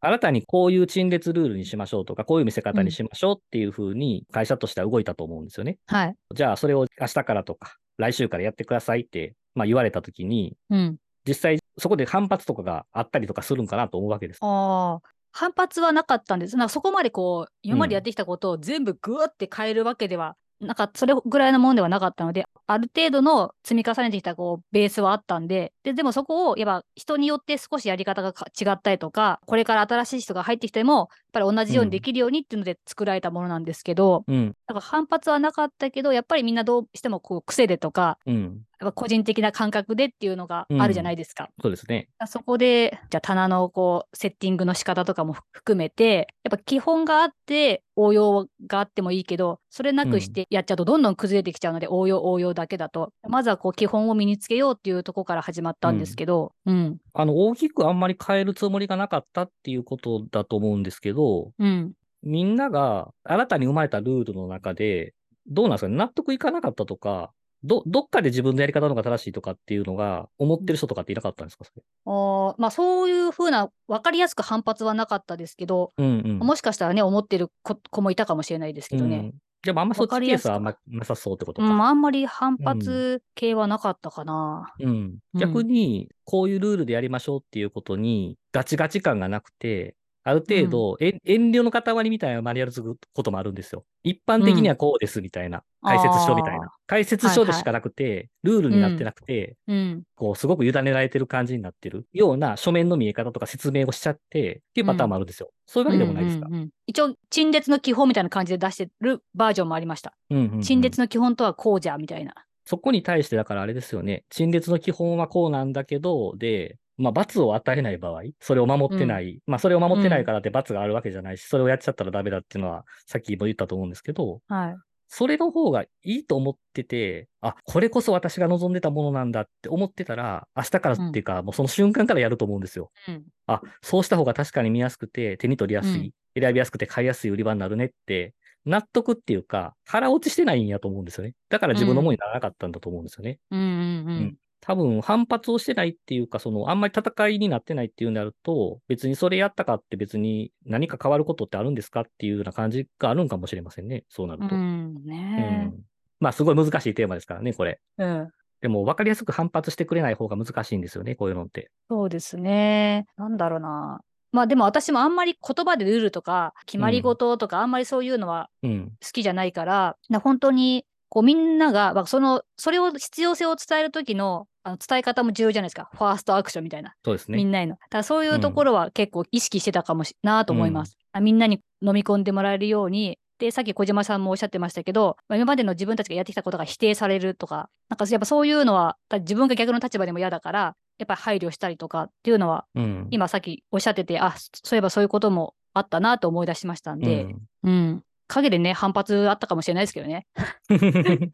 [0.00, 5.76] 新たにこういう陳列ルールにしましょうとか、こういう見せ方にしましょうっていうふうに会社としては動いたと思うんですよね。
[5.88, 6.16] はい。
[6.34, 10.96] じゃあそれを明日からとか、来週からやってくださいって、まあ、言われたときに、うん。
[11.28, 14.38] 実際そこで反発とかがあったりとかするんかなと思うわけです。
[14.40, 15.08] ああ。
[15.32, 16.56] 反発はなかったんです。
[16.56, 34.54] なんかそこまでこう、今までやってきたことを全部グーって変えるわけでは、なんかそれぐらいのものではなかったので、ある程度の積み重ねてきたこうベースはあったんで、ででもそこをやっぱ人によって少しやり方が違ったりとか、これから新しい人が入ってきても、ぱり同じようにできるようにっていうので作られたものなんですけど、うん。
[34.68, 38.62] なんか反発はなかったけど、やっぱりみんなどうしてもこう癖でとか、うん。
[38.82, 41.50] やっぱ個人的な感覚でっていうのがあるじゃないですか。
[41.62, 42.08] そうですね。
[42.26, 53.12] そこで、じゃあ棚のこう、セッティングの仕方とかも含めて、やっぱ基本があって、応用があってもいいけど、それなくしてやっちゃうとどんどん崩れてきちゃうので、応用応用だけだと。
[53.28, 61.21] まずはこう、基本を身につけようっていうところから始まったんですけど、うん、あの、大きくあんまり変えるつもりがなかったっていうことだと思うんですけど、
[61.58, 65.14] うん、みんなが新たに生まれたルールの中で、
[65.46, 65.88] どうなんですか？
[65.88, 67.32] ね納得いかなかったとか、
[67.64, 71.64] ど、どっかで自分のやり方の方が正しいとかっていうのが、思ってる人とかっていなかったんですか？
[71.64, 71.82] それ。
[72.06, 76.38] あまあ、そういうふうな、分かりやすく反発はなかったですけど、うんうん。
[76.38, 79.16] もしかしたらね、思ってる子子もいたかもしれないですけどね。
[79.16, 79.34] うん。
[79.62, 81.68] でもあんまそっちケースはあんまなさそうってことか。
[81.68, 84.72] うん、あんまり反発系はなかったかな。
[84.80, 84.88] うん。
[84.88, 93.84] うん逆に、こういうルールでやりましょうっていうことに、ガチガチ感がなくて、ある程度、え遠慮の塊みたいなマニュアル作ることもあるんですよ。
[94.04, 96.70] 一般的にはこうですみたいな、解説書みたいな。
[96.86, 100.02] 解説書でしかなくて、ルールになってなくて、うん。
[100.14, 105.50] こう、すごく委ねられてる感じになってるような書面の見え方とか説明をしちゃって、っていうパターンもあるんですよ。
[105.66, 106.46] そういうわけでもないですか？
[106.46, 110.14] うんうんうん一応、陳列の基本みたいな感じで出してるバージョンもありました。
[110.30, 112.34] うんうんうん陳列の基本とはこうじゃ、みたいな。
[112.64, 114.24] そこに対して、だからあれですよね。
[114.30, 124.76] 陳列の基本はこうなんだけど、で、まあ、罰を与えない場合、それを守ってない、まあ、それを守ってないからって罰があるわけじゃないし、それをやっちゃったらダメだっていうのは、さっきも言ったと思うんですけど、はい。
[125.08, 132.90] それの方がいいと思ってて、あ、これこそ私が望んでたものなんだって思ってたら、明日からっていうか、もうその瞬間からやると思うんですよ。
[133.08, 133.26] うん。
[133.46, 141.34] あ、そうした方が確かに見やすくて、手に取りやすい、選びやすくて買いやすい売り場になるねって、納得っていうか、腹落ちしてないんやと思うんですよね。
[141.48, 143.38] だから自分のものにならなかったんだと思うんですよね。
[143.50, 144.36] うんうんううんん。
[144.62, 154.04] 多分反発をしてないっていうか、その、あんまり戦いになってないっていうんであると、別にそれやったかって別に何か変わることってあるんですかっていうような感じがあるんかもしれませんね。
[154.08, 154.54] そうなると。
[154.54, 154.94] うん。
[155.04, 155.74] うねん。
[156.20, 157.80] まあ、すごい難しいテーマですからね、これ。
[157.98, 158.04] え。
[158.04, 158.30] うん。
[158.60, 161.72] でも、分かりやすく反発してくれない方が難しいんですよね、こういうのって。
[161.90, 163.06] そうですね。
[163.16, 164.00] なんだろうな。
[164.30, 168.92] まあでも私もあんまり言葉でルールとか決まり事とかあんまりそういうのはうん。
[169.02, 175.90] 好きじゃないから、な本当にこうみんなが、まあ、その、それを必要性を伝える時のあの伝え方も重要じゃないですか。
[175.92, 176.94] ファーストアクションみたいな。
[177.04, 177.36] そうですね。
[177.36, 177.74] みんなへの。
[177.74, 180.96] だからそういうところは結構意識してたかもしなと思います。
[181.12, 183.18] あみんなに飲み込んでもらえるように。
[183.38, 193.08] で、さっき小島さんもおっしゃってましたけど、まあ今までの自分たちがやってきたことが否定されるとか、なんかやっぱそういうのは、だ自分が逆の立場でも嫌だから、やっぱり配慮したりとかっていうのは、うん。
[193.10, 198.04] 今さっきおっしゃってて、あ、そういえばそういうこともあったなと思い出しましたんで、うんうん。
[198.32, 200.26] 陰でね、反発あったかもしれないですけどね。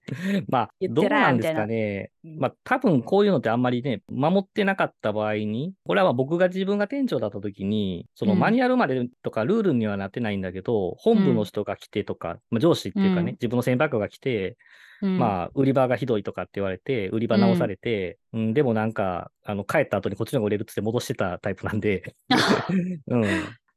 [0.49, 2.11] まあ、どうなんですかね。
[2.25, 8.39] まあ、多分こういうのってあんまりね、守ってなかった場合に、これはまあ僕が自分が店長だった時に、そのうん。
[8.41, 13.35] マニュアルまでとかルールにはなってないんだけど、本部の人が来てとか、まあ、上司っていうかね、うん。
[13.35, 14.57] 自分の先輩が来て、
[15.01, 22.15] うん、まあ、売り場がひどいとかって言われて、売り場直されて、うん、でもなんか、あの、帰った後にこっちの方が売れるっつって戻してたタイプなんで、
[23.07, 23.25] うん。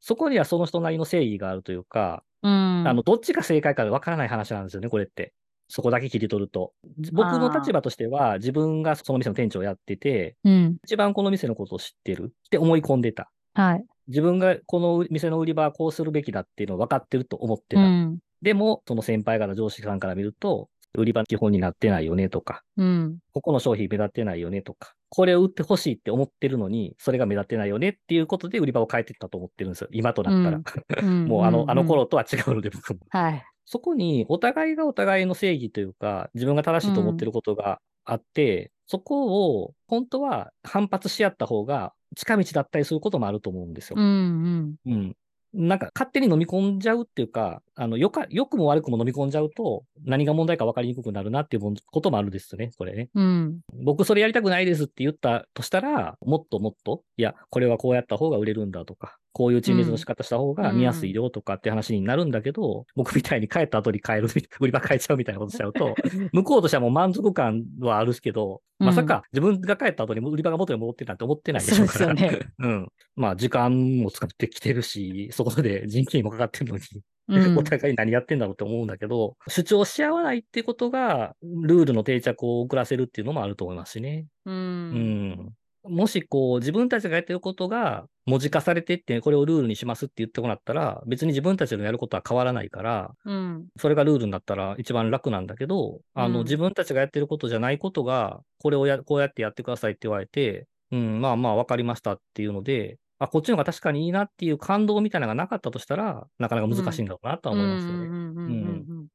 [0.00, 5.32] そこにはその人なりの正義があるというか、うん、あの、どっちが正解かわからない話なんですよね、これって。
[5.68, 6.74] そこだけ切り取ると。
[7.12, 13.30] 僕の立場としては、自分がその店の店長をやってて、うん、一一番この店のことを知ってるって思い込んでた。
[13.54, 13.84] はい。
[14.08, 17.82] 自分がこの店の売り場はこうするべきだっていうのを分かってると思ってた。
[17.82, 29.88] うん、でも、その先輩方上司さんから見ると、売り場の基本になってないよねとか、うん、ここの商品目立ってないよねとか、これを売ってほしいって思ってるのに、それが目立ってないよねっていうことで売り場を変えていったと思ってるんですよ。
[29.92, 31.02] 今となったら。
[31.02, 31.82] うんもうあの、あの。
[31.82, 33.00] ん頃とは違うので僕も。
[33.10, 33.44] はい。
[33.66, 43.96] そこにお互いがお互いの正義というか、自分が正しいと思ってることがあって、そこを本当は反発し合った方が近道だったりすることもあると思うんですよ。
[43.98, 44.92] うん、うん。
[44.92, 45.16] うん。
[45.54, 53.10] なんか勝手に飲み込んじゃうっていうか、あの、よか、良くも悪くも飲み込んじゃうと、何が問題か分かりにくくなるなっていうこともあるですよね、これね。
[53.14, 64.28] うん、僕それやりたくないですって言ったとしたら、もっともっと、いや、これはこうやった方が売れるんだとか、こういう陳列の仕方した方が見やすいよとかって話になるんだけど、僕みたいに帰った後に変える、
[64.60, 65.94] 売り場変えちゃうみたいなことしちゃうと、
[66.32, 71.98] 向こうとしてはもう満足感はあるけど、うんまさか自分が帰った後に売り場が元に戻ってるなんて思ってないでしょうから。
[71.98, 72.40] すよね。
[72.58, 72.88] うん。
[73.14, 76.82] まあ、時間も使ってきてるし、そこで人件費もかかってるのに、
[77.28, 84.26] うんお互い何やってんだろうって思うんだけど、主張し合わないってことが、ルールの定着を遅らせるっていうのもあると思いますしね。
[84.44, 84.50] う。
[84.50, 85.52] うんん。
[85.84, 93.66] もしこう、自分たちがやってることが文字化されていって、これをルールにしますって言ってもらったら、別に自分たちのやることは変わらないから、うん。
[93.78, 109.08] それがルールになったら一番楽なんだけど、あの、うん自分たちがやってることじゃないことが、これをや、こうやってやってくださいって言われて、うん、まあまあわかりましたっていうので、あ、こっちの方が確かにいいなっていう感動みたいなのがなかったとしたら、なかなか難しいんだろうなとは思いますよね。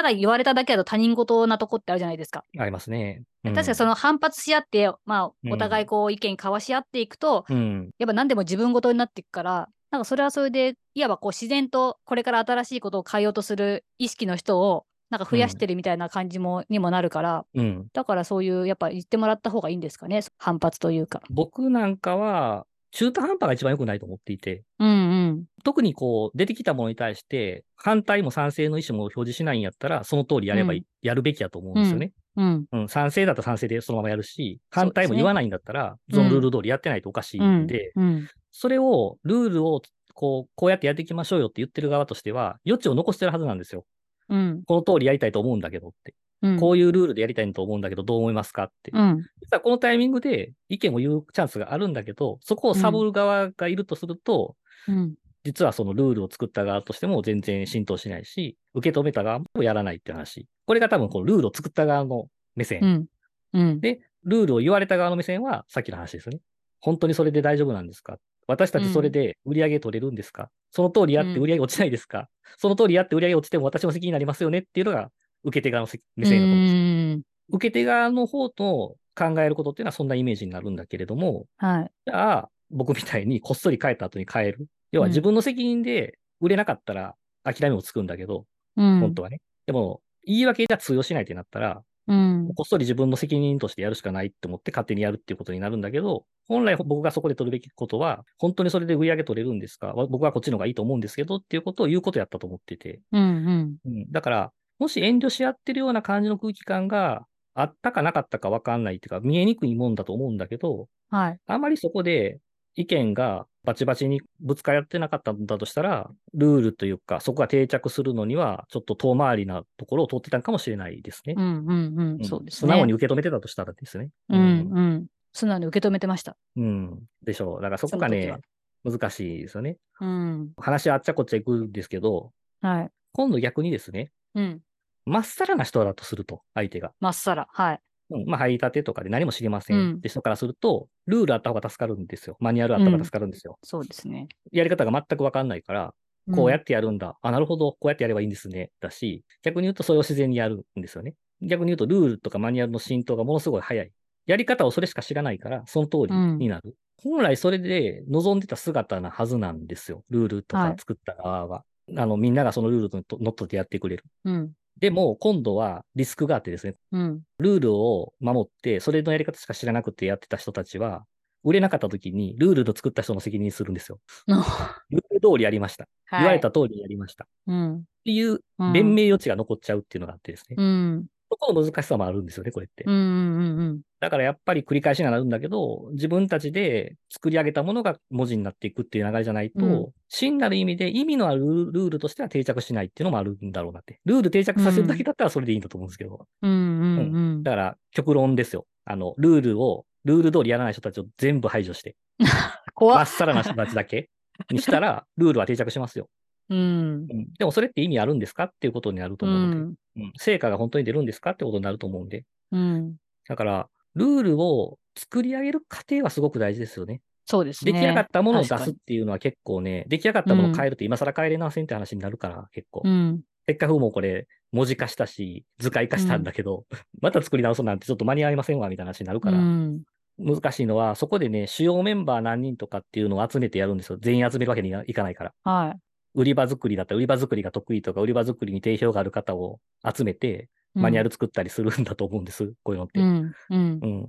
[0.00, 2.44] うんうんうんうんうんただ言われただけだと他人事なとこってあるじゃないですか。
[2.58, 3.22] ありますね。
[3.44, 7.90] うん確かにその反発し合って、まあ、うんお互いこう意見交わし合っていくと、うん。
[7.98, 17.86] やっぱ何でも自分事になっていくから、なんかそれはそれで、いわばこう自然とこれから新しいことを変えようとする意識の人を、なんか増やしてるみたいな感じも、にもなるから、うん。
[17.92, 21.20] だからそういう、やっぱ言ってもらった方がいいんですかね、反発というか。
[21.28, 24.92] 僕なんかは、中途半端が一番良くないと思っていて、うんう
[25.32, 25.44] ん。
[25.64, 32.12] 特にこう、出てきたものに対して、反対も賛成の意思も表示しないんやったら、その通りやればいい、やるべきやと思うんですよね。
[32.36, 32.64] うん。
[32.70, 38.28] うん、賛成だったら賛成でそのままやるし、反対も言わないんだったら、そのルール通りやってないとおかしいんで、うん。
[38.50, 39.80] それを、ルールを、
[40.12, 43.86] こう、こうやってやっていきましょうよって言ってる側としては、余地を残してるはずなんですよ。
[44.28, 44.62] うん。
[44.66, 46.14] この通りやりたいと思うんだけどって。
[46.42, 46.56] うん。
[46.58, 48.90] こういうルールでやりたいと思うんだけど、どう思いますかって。
[48.92, 49.18] うん。
[49.40, 54.56] 実はこのタイミングで意見を言うチャンスがあるんだけど、そこをサボる側がいるとすると、
[54.88, 55.14] うん。
[55.44, 60.46] 実はそのルールを作った側としても全然浸透しないし、受け止めた側もやらないって話。
[60.66, 63.08] これが多分このルールを作った側の目線。
[63.54, 63.60] うん。
[63.60, 63.80] うん。
[63.80, 66.40] で、ルールを言われた側の目線はさっきの話ですよね。
[66.80, 68.18] 本当にそれで大丈夫なんですか？
[68.48, 72.28] 私たちそれで売り上げ取れるんですか、その通りやって売り上げ落ちないですか、
[72.58, 75.10] その通りやって売り上げ落ちても私の責任になりますよねっていうのが
[75.44, 76.74] 受け手側のせ目線だと思うんです。
[76.74, 76.76] う
[77.18, 77.22] ん。
[77.56, 81.90] 受け手側の方と考えることっていうのはそんなイメージになるんだけれども、はい。
[82.06, 84.66] じゃあ、僕みたいにこっそり帰った後に帰る。
[84.92, 89.00] 要は自分の責任で売れなかったら諦めもつくんだけど、うん。
[89.00, 89.40] 本当はね。
[89.66, 92.50] でも、言い訳じゃ通用しないってなったら、うん。
[92.56, 99.88] こっそり自分の責任としてやるしかないって思って勝手にやるっていうことになるんだけど、本来僕がそこで取るべきことは、本当にそれで売り上げ取れるんですか？
[99.88, 103.00] わ僕はこっちの方がいいと思うんですけどっていうことを言うことやったと思ってて。
[103.12, 103.22] うん。
[103.22, 103.76] うん。
[103.84, 104.52] うん、だから、
[104.82, 111.38] もし遠慮し合ってるような感じの空気感があったかなかったかわかんないっていうか、見えにくいもんだと思うんだけど、はい。
[111.46, 112.40] あまりそこで
[112.74, 121.34] 意見がバチバチにぶつかり合ってなかったんだとしたら、ルールというか、そこが定着するのには、ちょっと遠回りなところを通ってたかもしれないですね。
[121.36, 121.44] うん。
[121.44, 121.68] うん。
[121.68, 122.16] うん。
[122.20, 122.94] うんそうです素直にね。
[122.94, 124.10] 受け止めてたとしたらですね。
[124.30, 124.40] うん。
[124.40, 125.06] うん。
[125.32, 126.36] 素直に受け止めてました。
[126.56, 126.98] うん。
[127.22, 127.62] でしょう。
[127.62, 128.34] だからそこがね、
[128.82, 129.76] 難しいですよね。
[130.00, 130.50] うん。
[130.56, 132.90] 話あっちゃこっちゃ行くんですけど、はい。
[133.12, 134.60] 今度逆にですね、うん。
[135.04, 136.92] まっさらな人だとすると、相手が。
[137.00, 137.48] まっさら。
[137.50, 137.80] はい。
[138.10, 142.36] うん、まあ、入りたてとかで何も知りませんうんって人からすると、ルールあった方が助かるんですよ。
[142.40, 143.58] マニュアルあった方が助かるんですよ。
[143.62, 144.28] そうですね。
[144.50, 145.94] やり方が全くわかんないから、
[146.34, 147.16] こうやってやるんだ。
[147.22, 147.72] あ、なるほど。
[147.72, 148.70] こうやってやればいいんですね。
[148.80, 151.14] だし、逆に言うとそれを自然にやるんですよね。
[151.40, 153.90] 逆に言うと、ルールとかマニュアルの浸透がものすごい早い。
[154.26, 156.76] やり方をそれしか知らないから、その通りになる。
[157.02, 160.04] 本来それで望んでた姿なはずなんですよ。
[160.10, 161.64] ルールとはいか作った側は。
[161.96, 164.04] あの、みんながそのルールにのっとってやってくれる。
[164.24, 164.52] うん。
[164.78, 167.22] でも、今度はリスクがあってですね、うん。
[167.38, 171.04] ルールを守って、それのやり方しか知らなくてやってた人たちは、
[171.44, 174.00] 売れなかった時に、ルールの作った人の責任にするんですよ。
[174.90, 175.88] ルール通りやりました。
[176.10, 177.24] 言われた通りやりました。
[177.24, 177.84] っうん。
[178.04, 180.56] ていううん弁明余地が残っちゃうっていうのがあってですね。
[180.58, 181.06] うん。
[181.32, 182.84] そこの難しさもあるんですよね、これって。
[182.86, 182.94] うん。
[182.94, 183.58] うん。
[183.58, 183.80] うん。
[184.00, 193.98] だからやっぱり繰り返しになるんだけど、自分たちで作り上げたものが文字になっていくっていう流れじゃないと、うん真なる意味で意味のあるルールとしては定着しないっていうのもあるんだろうなって。
[194.04, 196.26] ルール定着させるだけだったらそれでいいんだと思うんですけど。
[196.42, 196.50] うん。
[196.50, 196.98] うん。
[196.98, 197.42] うん。
[197.42, 198.66] だから極論ですよ。
[198.84, 201.96] あの、ルールを、ルール通りやらない人たちを全部排除して。
[202.78, 204.10] まっさらな人たちだけ
[204.50, 206.10] にしたら、 ルールは定着しますよ。
[206.52, 207.06] うん。
[207.10, 209.60] うんでもそれって意味あるんですかっていうことになるとう思うので、ん。
[209.60, 209.74] うん
[210.18, 212.24] 成果が本当に出るんですかってことになると思うんで。
[212.52, 212.96] うん。
[213.28, 217.00] だから、ルールを作り上げる過程はすごく大事ですよね。
[217.26, 217.72] そうですね。
[217.72, 222.82] 出来上がったものを出すっていうのは結構ね、出来上がったものを変えると今更変えれませんって話になるから、結構。
[222.84, 223.22] うん。
[223.46, 226.66] せっかくもうこれ、文字化したし、図解化したんだけど、
[227.00, 229.38] また作り直すなんてちょっと間に合いませんわ、みたいな話になるから。
[229.38, 229.82] うん。
[230.18, 233.98] 難しいのは、そこでね、主要メンバー何人とかっていうのを集めてやるんですよ。
[234.00, 235.34] 全員集めるわけにはいかないから。
[235.44, 235.76] は
[236.14, 240.78] 売り場作りだったら、売り場作りが得意とか、売り場作りに定評がある方を集めて、い。
[240.78, 242.52] マニュアル作ったりするんだと思うんです。
[242.62, 243.00] こういうのって。
[243.00, 243.32] うん。
[243.50, 243.86] うんう。
[243.86, 244.08] ん。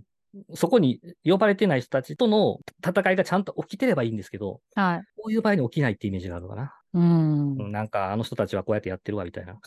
[0.56, 5.02] そこに呼ばれてない人たちとの戦いがちゃんと起きてればいいんですけど、はい。
[5.16, 6.74] こういう場合に起きないってイメージがあるかな。
[6.94, 7.58] うん。
[7.58, 9.60] うんなんか、あの人たちはこうやってやってるわ、みたいな。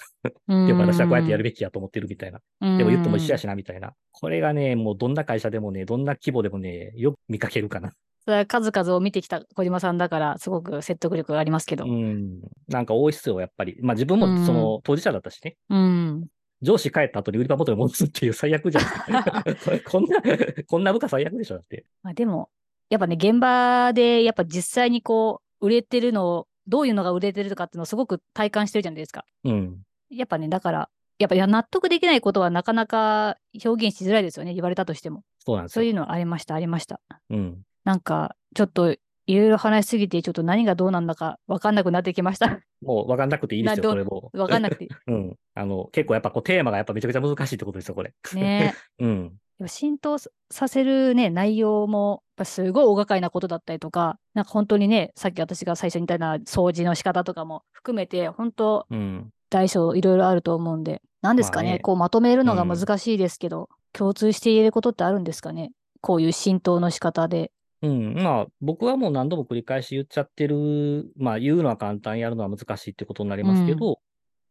[0.48, 2.40] うん でも私はこうやってやるべきやと思ってるみたいな。
[2.60, 3.94] うんでも言っても一緒やしな、みたいな。
[4.12, 7.92] これがね、もうどんな会社でもね、どんな規模でもね、よく見かけるかな。
[8.26, 11.88] それは数々を見てきた小島さんだから、すごく説得力がありますけどう。
[11.88, 12.40] ん。
[12.66, 13.78] なんか多いっすよ、やっぱり。
[13.80, 15.56] まあ自分もその当事者だったしね。
[15.70, 16.26] うん。
[16.60, 18.84] 上司帰った後に売り場元に戻すっていう最悪じゃん。
[19.86, 20.20] こんな、
[20.66, 21.84] こんな部下最悪でしょ、だって。
[22.02, 22.50] まあ、でも、
[22.90, 29.24] やっぱね、現場で、やっぱ実際にこう、売れてるのを、どういうのが売れてるとかっていうのをすごく体感してるじゃないですか。
[29.44, 29.82] うん。
[30.10, 35.22] やっぱね、だから、やっぱいや納得できないことはなかなか表現しづらいですよね、言われたとしても。
[35.38, 35.74] そうなんですよ。
[35.74, 37.00] そういうのありました、ありました。
[37.30, 37.62] うん。
[37.86, 38.96] なんか、ちょっと、
[39.26, 42.60] いろいろ話しすぎて、ちょっと何がどうなんだか分かんなくなってきました。
[42.82, 44.30] もう分かんなくていいですよ、などこれも。
[44.32, 44.90] 分かんなくていい。
[45.06, 45.36] うん。
[45.54, 48.12] あの、結構やっぱこうテーマがやっぱめちゃくちゃ難しいってことですよ、これ。
[48.34, 49.36] ね うん。
[49.68, 59.30] 浸透ささせるね、内容も、やっぱすごい大掛かりなことだったりとか、なんか本当にね、さっき私が最初に言ったような掃除の仕方とかも含めて、本当うん。
[59.48, 67.50] 大小いろいろあると思うんで、なんですかね、まあねこうまとめるのがうん難しいですけど、共通して言えることってあるんですかねこういう浸透の仕方で。
[67.82, 68.14] うん。
[68.14, 74.00] まあ、僕はもう何度も繰り返し言っちゃってる、まあ、言うのは簡単、やるのは難しいってことになりますけど、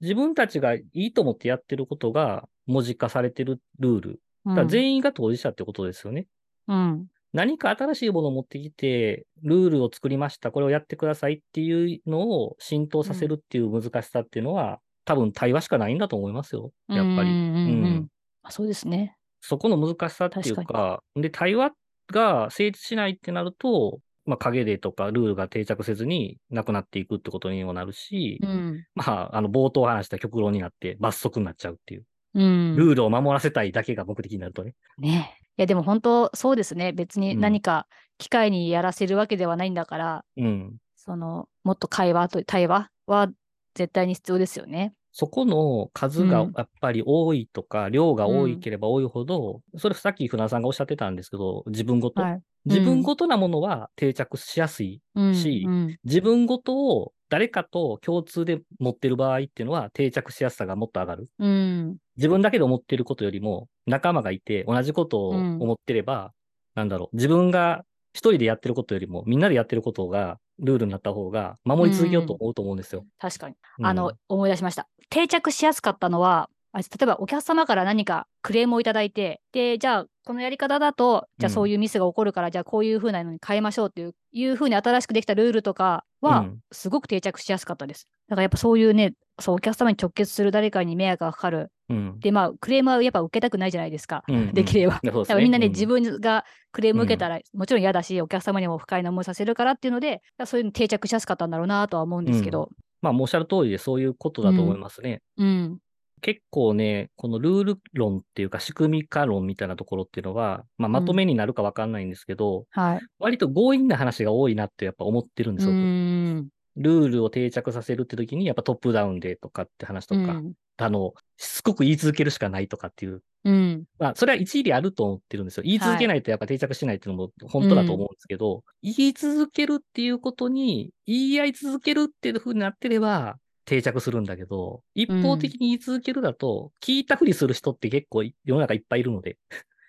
[0.01, 4.09] 自分たちがいいと思ってやってることが、文字化されてるルール。
[4.45, 6.27] うんだ全員が当事者ってことですよね。
[6.67, 7.07] うん。
[7.33, 16.71] 何か新しいものを持ってきて、ルールを作りました、これをやってくださいっていうのを浸透させるっていう難しさっていうのは、多分対話しかないんだと思いますよ。
[16.87, 17.07] やっぱり。
[17.07, 18.07] うんうんうんうん
[18.47, 19.17] あそうですね。
[19.41, 21.71] そこの難しさっていう確か、で、対話
[22.11, 28.85] が成立しないってなると、まあ、影でとかルールが定着せずになくなっていくってことにもなるし、うん。
[28.95, 32.05] まあ、あの、冒頭話した極論になって罰則になっちゃうっていう。
[32.33, 32.75] うん。
[32.75, 34.73] ルールを守らせたいだけが目的になるとね。
[34.97, 35.39] ね。
[35.57, 36.91] いや、でも本当そうですね。
[36.91, 37.87] 別にうん何か
[38.17, 40.77] 機械にやらせるわけではないんだから、うん。
[40.95, 43.29] その、もっと会話と対話は
[43.75, 44.93] 絶対に必要ですよね。
[45.17, 52.21] そこの数がうんやっぱり多いとか、量が多いければ多いほど、それさっき船田さんがおっしゃってたんですけど、自分ごと。
[52.21, 52.41] はい。
[52.65, 55.01] 自分ごとなものは定着しやすい。
[55.15, 61.29] うんしうん自分ごとを誰かと共通で持ってる場合っていうのは定着しやすさがもっと上がる。
[61.39, 61.95] うん。
[62.17, 66.33] 自分だけで思ってることよりも仲間がいて同じことをうん思ってれば、
[66.73, 73.05] なんだろう、自分が一人でやってることよりもみんなでやってることがルールになった方が守り続けようと思うと思うんですよ。
[73.19, 73.55] 確かに。
[73.79, 74.87] うんあの、思い出しました。
[75.09, 88.07] 定着しやすかったのは、あ例えばお客様から何かクレームをいただいて、で、じゃあ、このやり方だと、じゃあうんそういうミスが起こるから、じゃあこういう風なのに変えましょうっていう、いう風に新しくできたルールとかはうん、すごく定着しやすかったです。
[88.27, 91.71] だからやっぱそういうね、そう、お客様に直結する誰かに迷惑がかかる。
[91.89, 92.19] うん。
[92.19, 94.23] で、まあ、クレームはやっぱ受けたくないじゃないですか。
[94.27, 94.99] うん できれば。
[95.03, 102.69] うんそうですだからみんなね、う自分がクレーム受けたら、もちろん嫌だし、お客様にも不快な思いさせるからっていうので、そういうの定着しやすかったんだろうなとは思うんですけど。
[103.01, 105.21] まあ、おっしゃる通りでそういうことだと思いますね。
[105.37, 105.79] うん。
[106.21, 112.99] 結構ね、このルール論っていうか仕組み化論みたいなところっていうのは、まあ、まとめになるかわかんないんですけど、はい。
[113.19, 115.77] 割と強引な話が多いなってやっぱ思ってるんですうよ。
[115.77, 116.47] ん。
[116.77, 120.53] ルールを定着させるって時に、やっぱトップダウンでとかって話とか、うん。
[120.77, 123.21] あの、しつこく言い続けるしかないとかっていう。
[123.43, 123.83] うん。
[123.99, 125.63] まあ、それは一理あると思ってるんですよ。
[125.63, 139.37] 言い続けないとやっぱ定着しないっていうのも本当だと思うんですけど、言い続けるっていうことに、言い合い続けるっていう風になってれば、定着するんだけど、一方的に言い続けるだと、聞いたふりする人って結構い世の中いっぱいいるので、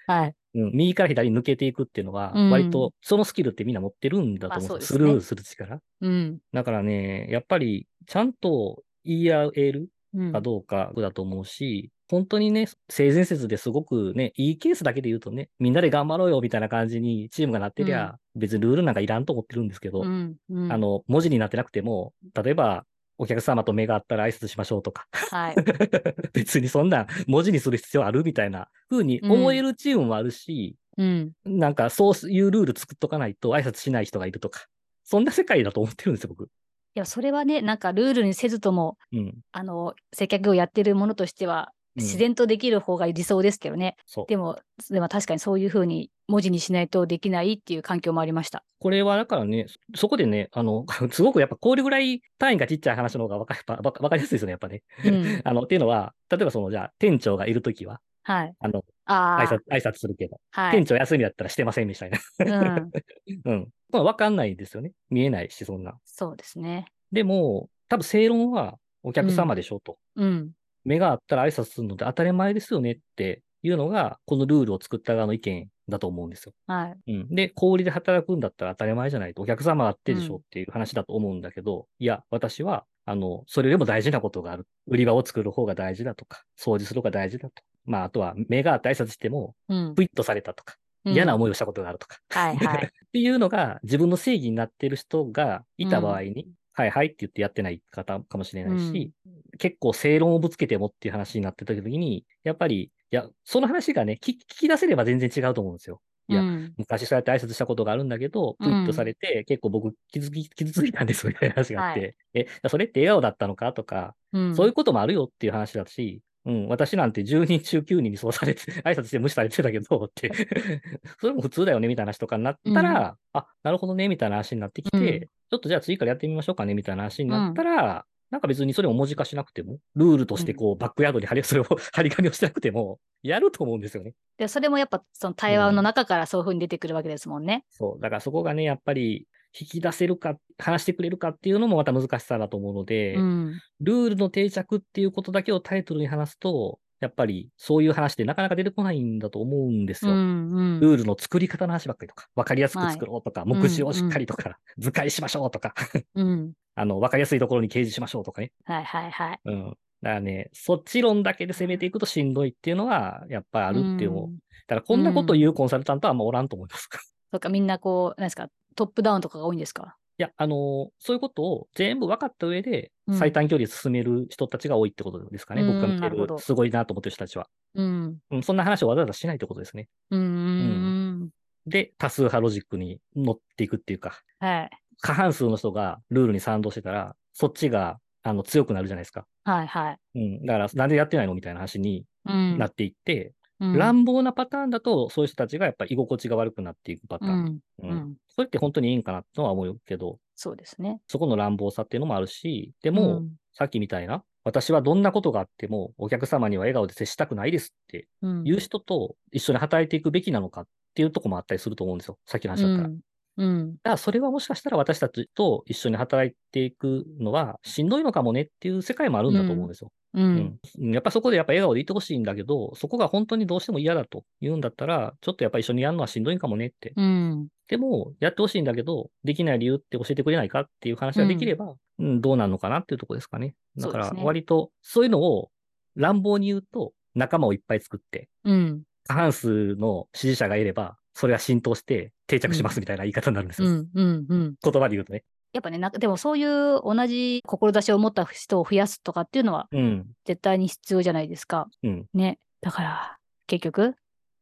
[0.07, 0.35] はい。
[0.55, 5.81] うん、右から左に抜けていくっていうのは、うん割とそのスキルってみんな持ってるんだと思うんですうですねスルーする力。
[6.01, 6.39] うん。
[6.53, 9.89] だからね、やっぱりちゃんと言い合えるうん
[10.33, 20.37] かどうかだと思うし、本当にね、性善説ですごくね、いいケースだけで言うとね、みんなで頑張ろうよみたいな感じにチームがなってりゃ、別にルールなんかいらんと思ってるんですけど、うん。
[20.51, 22.85] うんあ、の、文字になってなくても、例えば、
[23.19, 25.57] お客様と目が合ったら挨拶しましょうとか、はい。
[26.33, 31.33] 別にそんな文字にする必要あるみたいな風に思えるチームもあるし、うん。
[31.45, 34.67] なんかそういうルール作っとかないと挨拶しない人がいるとか、
[35.03, 36.51] そんな世界だと思ってるんですよ、僕。
[36.97, 39.35] いや、それはね、なんかルールにせずとも、うん。
[39.53, 43.97] あの、接客をやってるものとしては、うん自然とできる方が理想ですけどね。
[44.05, 44.27] そう。
[44.29, 44.59] でも、
[44.91, 48.65] でも確かにそういうふうに文字にしないとできないっていう環境もありました。
[48.81, 54.83] これはだからね、そそこでね、あの、 すごくやっぱこれぐらい単位がちっちゃい話の方がわかかりやすいですよね、やっぱね。
[55.07, 55.41] うん。
[55.43, 58.55] あの、っていうのは、例えばその、じゃあ、店長がいるときは、はい。
[58.59, 59.45] あの、ああ。
[59.45, 60.73] 挨拶、挨拶するけど、はい。
[60.73, 62.19] 店長休みだったらしてませんみたいな。
[62.41, 62.91] うん。
[63.45, 63.69] うん。
[63.91, 64.93] まあ、わかんないですよね。
[65.11, 65.97] 見えないし、そんな。
[66.05, 66.87] そうですね。
[67.13, 69.97] でも、多分正論はお客様でしょと。
[70.17, 70.51] うん。
[70.85, 76.53] 目があったら挨拶するので当たり前ですよねっていうのが、このルールを作った側の意見だと思うんですよ。
[76.67, 77.13] はい。
[77.13, 77.29] うん。
[77.29, 84.67] で、小売りで働くんだったら当たり前じゃないと、お客様があってでしょうんっていう話だと思うんだけど、いや、私は、あの、それよりも大事なことがある。
[84.89, 87.63] 売り場を作る方が大事だとか、掃除する方が大事だと。
[87.87, 89.95] まあ、あとは、目があって挨拶しても、うん。
[89.95, 92.85] プイッとされたとか、うん嫌な思いをしたことがあるとか、はいはい。
[93.07, 99.13] っていうのが自分の正義になってる人がいた場合に、はいはいって言ってやってない方かもしれないし、
[99.59, 106.03] 結構正論をぶつけてもっていう話になってた時に、やっぱり、いや、その話がね、聞聞き出せれば全然違うと思うんですよ。
[106.29, 114.57] いやうん昔そうやって挨拶したことがあるんだけど、プイッとされて、結構僕傷つき、 傷ついたんですみたいな話があって、はえ、それって笑顔だったのかとか、うん。
[114.57, 120.31] そういうこともあるよっていう話だし、うん、私なんて10人中9人にそうされて、 挨拶して無視されてたけど、って、
[121.21, 134.15] それも普通だよね、みたいな話とかになったら、あ、なるほどね、みたいな話になってきて、うんちょっとじゃあ次からやってみましょうかね、みたいな話になったら、なんか別にそれを文字化しなくても、ルールとしてこう、バックヤードに貼り、それを 張り紙をしてなくても、やると思うんですよね。
[134.39, 137.65] で、それもやっぱその対話の中からそういうふうに出てくるわけですもんね。
[137.71, 138.01] そう。
[138.01, 143.61] だからそこがね、やっぱり、引き出せるか、話してくれるかっていうのもまた難しさだと思うので、うん。
[143.81, 150.17] ルールの定着っていうことだけをタイトルに話すと、やっぱりそういう話ってなかなか出てこないんだと思うんですうよ。
[150.17, 150.81] んうん。
[150.81, 155.75] ルールの作り方の話ばっかりとか、わかりやすくはい作ろうとか、目次をしっかりとか、図解しましょうとか、
[156.15, 156.53] うん。
[156.75, 158.53] あの、わかりやすいところに掲示しましょうとかね。
[158.65, 159.41] はいはいはい。
[159.45, 159.65] うん。
[160.03, 166.89] だからね、そっち論だけで攻めていくとしんどいっていうのは、やっぱりあるっていううんだからこんなこと言うコンサルタントはあんまおらんと思います。
[167.31, 169.97] そっか、みんなこう、なんですか、トップダウンとかが多いんですか？
[170.19, 175.63] いや、あのーそういうことを全部分かった上で、うん最短距離進める人たちが多いってことですかね。
[175.63, 177.49] うん僕が見てなるすごいなと思ってる人たちは。
[177.75, 178.19] うん。
[178.31, 179.89] うん、そんな話をわざわざしないってことですね。
[180.11, 181.31] うんうん
[181.67, 184.49] で、多数派ロジックに乗っていくっていうか、うん。
[184.49, 184.71] はい。
[185.01, 189.27] 過半数の人がルールに賛同してたら、そっちがあの強くなるじゃないですか。
[189.45, 189.99] はいはい。
[190.15, 190.47] うん。
[190.47, 191.35] だから、なんでやってないの？
[191.35, 192.57] みたいな話にうん。
[192.59, 197.61] なっていって、うん乱暴なパターンだと、そういう人たちがやっぱ居心地が悪くなっていくパターン。
[197.83, 197.91] うん。
[197.91, 198.17] ううんん。
[198.29, 201.01] それって本当にいいんかなとは思うけど、そうですね。
[201.09, 212.19] そこの乱暴さっていうのもあるし、でも、うんさっきみたいな、私はどんなことがあっても、お客様には笑顔で接したくないですってうん、いう人と一緒に働いていくべきなのかっていうところもあったりすると思うんですよ。
[212.27, 212.91] さっきの話だったら。
[213.37, 213.49] うん。
[213.49, 213.73] うん。
[213.73, 219.93] だからそれはもしかしたら私たちと一緒に働いていくのはしんどいのかもねっていう世界もあるんだと思うんですよ。
[220.15, 220.21] う。
[220.21, 220.93] うんん。
[220.93, 226.93] やっぱそこでやっぱ笑顔でいてほしいんだけど、そこが本当にどうしても嫌だと言うんだったら、ちょっとやっぱ一緒にやるのはしんどいかもねって。
[226.97, 227.49] うん。
[227.69, 233.55] でも、やってほしいんだけど、できない理由って教えてくれないかっていう話ができれば、うん、どうなるのかなっていうところですかね。
[233.77, 235.51] だから割とそういうのを
[235.97, 238.83] 乱暴に言うと、仲間をいっぱい作って、うん。
[239.05, 243.69] 過半数の支持者がいれば、それが浸透して定着しますみたいな言い方になるんですよ。
[243.69, 243.89] うん。
[243.95, 244.27] うん。
[244.29, 244.55] うん。
[244.63, 245.25] 言葉で言うとね。
[245.55, 250.07] やっぱね、なんかでもそういう同じ志を持った人を増やすとかっていうのはうん。
[250.27, 251.69] 絶対に必要じゃないですか。
[251.83, 252.07] うん。
[252.13, 252.39] ね。
[252.61, 253.95] だから、結局、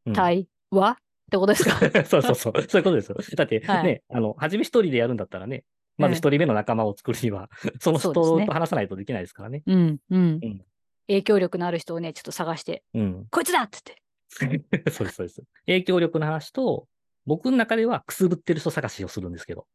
[0.05, 0.95] うん対話っ
[1.31, 1.79] てことですか？
[2.05, 2.61] そうそうそう。
[2.67, 3.15] そういうことですよ。
[3.37, 5.63] だってね、はいあの、初め一人でやるんだったらね、
[5.97, 7.49] まず一人目の仲間を作るには、
[7.79, 9.63] その人と話さないとできないですからね。
[9.65, 9.97] うん。
[10.09, 10.65] うんうん。
[11.07, 13.27] 影響力のある人をね、ちょっと探して、うん。
[13.31, 14.01] こいつだっつって。
[14.91, 15.43] そうです、そうです。
[15.65, 16.87] 影響力の話と、
[17.25, 19.65] 僕の中ではくすぶってる人探しをするんですけど、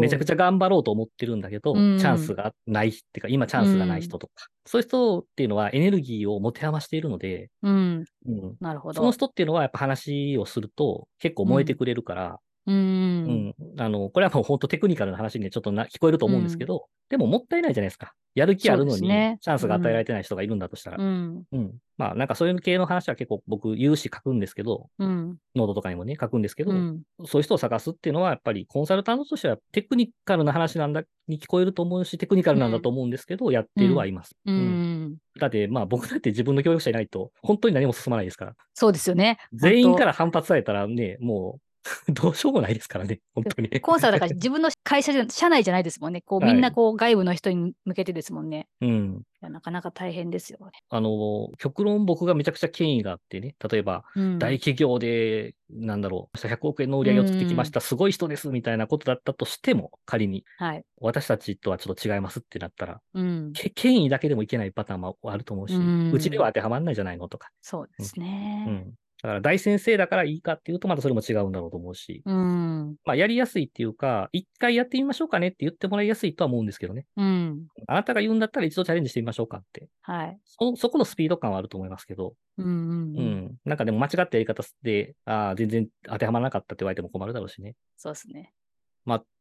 [0.00, 7.68] めちゃくちちゃ頑張ろうと思ってるんだけど、チうんャンスがないっていうか、今チャンスがない人とか、そういう人っていうのはエネルギーを持て余しているので、ゃ。
[7.68, 8.04] うん。
[8.26, 8.94] うん、なるほど。
[8.94, 12.40] その人っていうのはやっぱ話をすると結構燃えてくれるから、
[12.72, 12.72] う。
[12.72, 18.12] うんん、あの、これはもう本当テクニカルな話にねちょっとな聞こえると思うんですけど、でももったいないじゃないですか。
[18.34, 20.98] やる気あるのに、ねチャンスが与えられてない人がいるんだとしたら。
[20.98, 21.42] うん。
[21.50, 21.74] うん。
[21.96, 25.36] まあなんかそういう系の話は結構僕言うし書くんですけど、うん。
[25.56, 27.02] ノートとかにもね書くんですけど、うん。
[27.26, 34.36] そういう人を探すっていうのはやっぱりコンサルタントとしてはテクニカルな話なんだに聞こえると思うし、テクニカルなんだと思うんですけど、やってるはいます。
[34.46, 34.58] ううん
[35.06, 35.16] ん。
[35.40, 38.54] だってまあ僕だって自分の協力者いないと本当に何も進まないですから。
[38.74, 39.38] そうですよね。
[39.52, 41.60] 全員か本ら反発されたらね、もう
[42.08, 43.68] どうしようもないですからね、本当に。
[43.70, 46.20] 当 コンサルだから自分の会社じゃ、社内じゃないですもんね。
[46.20, 48.68] こう、はいみんなこう、外部の人に向けてですもんね。
[48.80, 49.22] うん。
[49.40, 50.72] いやなかなか大変ですよね。
[50.88, 54.38] あの、極論僕がめちゃくちゃ権威があってね、例えば、うん。
[54.38, 60.84] 大企業で、なんだろう、100億円の売り上げを作ってきました、すごい人ですみたいなことだったとしても、仮に、はい。
[61.00, 63.52] 私たちとはちょっと違いますってなったら、うん。
[63.52, 67.50] け権威だけでもいけないパターンもあると思うし、うんうちでは当てはまんないじゃないのとか。
[67.60, 68.64] そうですうね。
[68.64, 68.94] ん。
[69.22, 72.96] だから大先生だからいいかっていうと、またそれも違うんだろうと思うし、うん。
[73.04, 77.04] まあ、やりやすいっていうか、一回やってみましょうかねって言ってもらいやすいとは思うんですけどね。
[77.16, 77.66] うん。
[77.88, 79.88] あなたが言うんだったら一度チャレンジしてみましょうかって。
[80.02, 80.38] はい。
[80.44, 83.24] そ、そこのスピード感はあると思いますけど、うんうんううん。
[83.46, 83.54] ん。
[83.64, 87.74] なんかでも間違ったやり方で、ああ、全然当てはまらなかったって言われても困るだろうしね。
[87.96, 88.52] そうですね。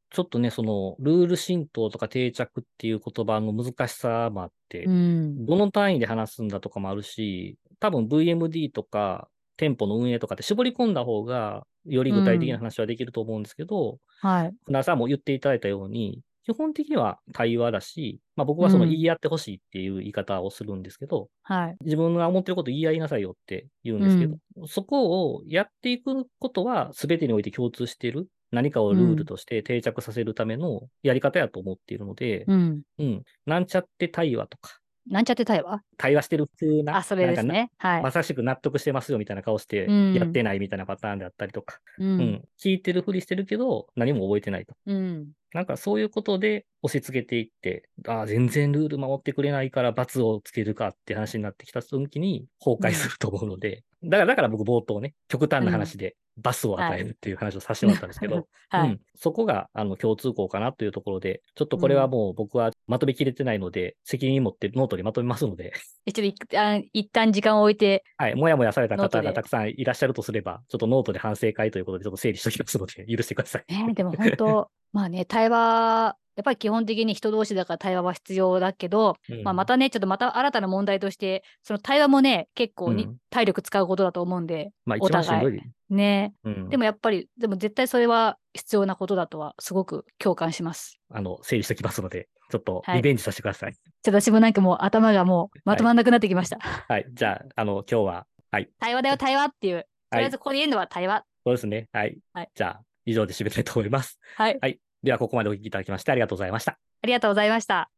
[0.09, 5.45] ちょっとね、その、ルール浸透とか定着っていう言葉の難しさもあって、うん。
[5.45, 9.27] どの単位で話すんだとかもあるし、多分 VMD とか
[9.57, 14.53] 店舗の運営とかって絞り込んだ方が、より具体的な話はできると思うんですけど、はい。
[14.65, 21.75] 船田さんも言っていただいたように、基本的には対話だし、まあ僕はそのうん言い合ってほしいっていう言い方をするんですけど、はい。
[21.83, 24.37] 自分が思ってること言い合いなさいよって言うんですけど、
[24.67, 32.81] そこをやっていくことは全てにおいて共通している何かをルールとして定着させるためのやり方やと思っているので、うん。
[32.99, 33.23] うん。
[33.45, 34.79] なんちゃって対話とか、
[35.09, 35.83] なんちゃってたいわ。
[35.97, 37.71] 対話してる風な、あ、それですね。
[37.77, 37.89] は。
[37.93, 42.43] ないまさしく納得してますよみたいな顔してうんやってないみたいなパターンであったりとか、ううん、ん。
[42.59, 44.75] 聞いてるふりしてるけど何も覚えてないと。
[44.85, 45.27] うん。
[45.53, 58.89] なんかそういうことで押し付けていって、ああ、全然ルール守ってくれないから罰をつけるかって話になってきた時に崩壊すると思うので、だから、だから僕冒頭ね、極端な話で罰を与えるっていう話をさせてもらったんですけど、 はい。
[58.89, 65.73] うん、そこがあの共通項かなというところで、ちょっとこれはもう僕はまとめきれてないので、責任持ってノートにまとめますので、
[66.05, 73.65] ちょっと一あ一旦時間を置いて、はい、もやもやされた方がたくさんいらっしゃるとすれば、ちょっとノートで反省会ということでちょっと整理しておきますので、許してください。
[73.87, 85.57] ね、でも本当、まあね、対話やっぱり基本的に人同士だから対話は必要だけど、うんまあ、またね、ちょっとまた新たな問題として、その対話もね、結構にうん体力使うことだと思うんで、まあお互い。
[85.57, 85.61] い。
[85.89, 86.33] ね。
[86.43, 90.99] うん、でもやっぱり、でも絶対それは必要なことだとは、すごく共感します。
[91.11, 93.73] あの、整理しておきますので、ちょっとはいリベンジさせてください。
[93.73, 96.59] ちょっと私もなんかもう頭がもうまとまんなくなってきました。
[96.59, 97.05] はい。
[97.11, 98.69] じゃあ、あの、今日は、はい。
[98.79, 99.81] 対話だよ、対話っていう。
[99.81, 101.25] とりあはいえずここで言えるのは対話。
[101.43, 101.89] そうですね。
[101.91, 102.17] はい。
[102.33, 104.19] はいじゃあ、以上で締めたいと思います。
[104.35, 104.57] はい。
[104.61, 104.79] はい。
[105.01, 106.73] では、ここまでお聞きいただきましてありがとうございました。
[106.73, 107.96] ありがとうございました。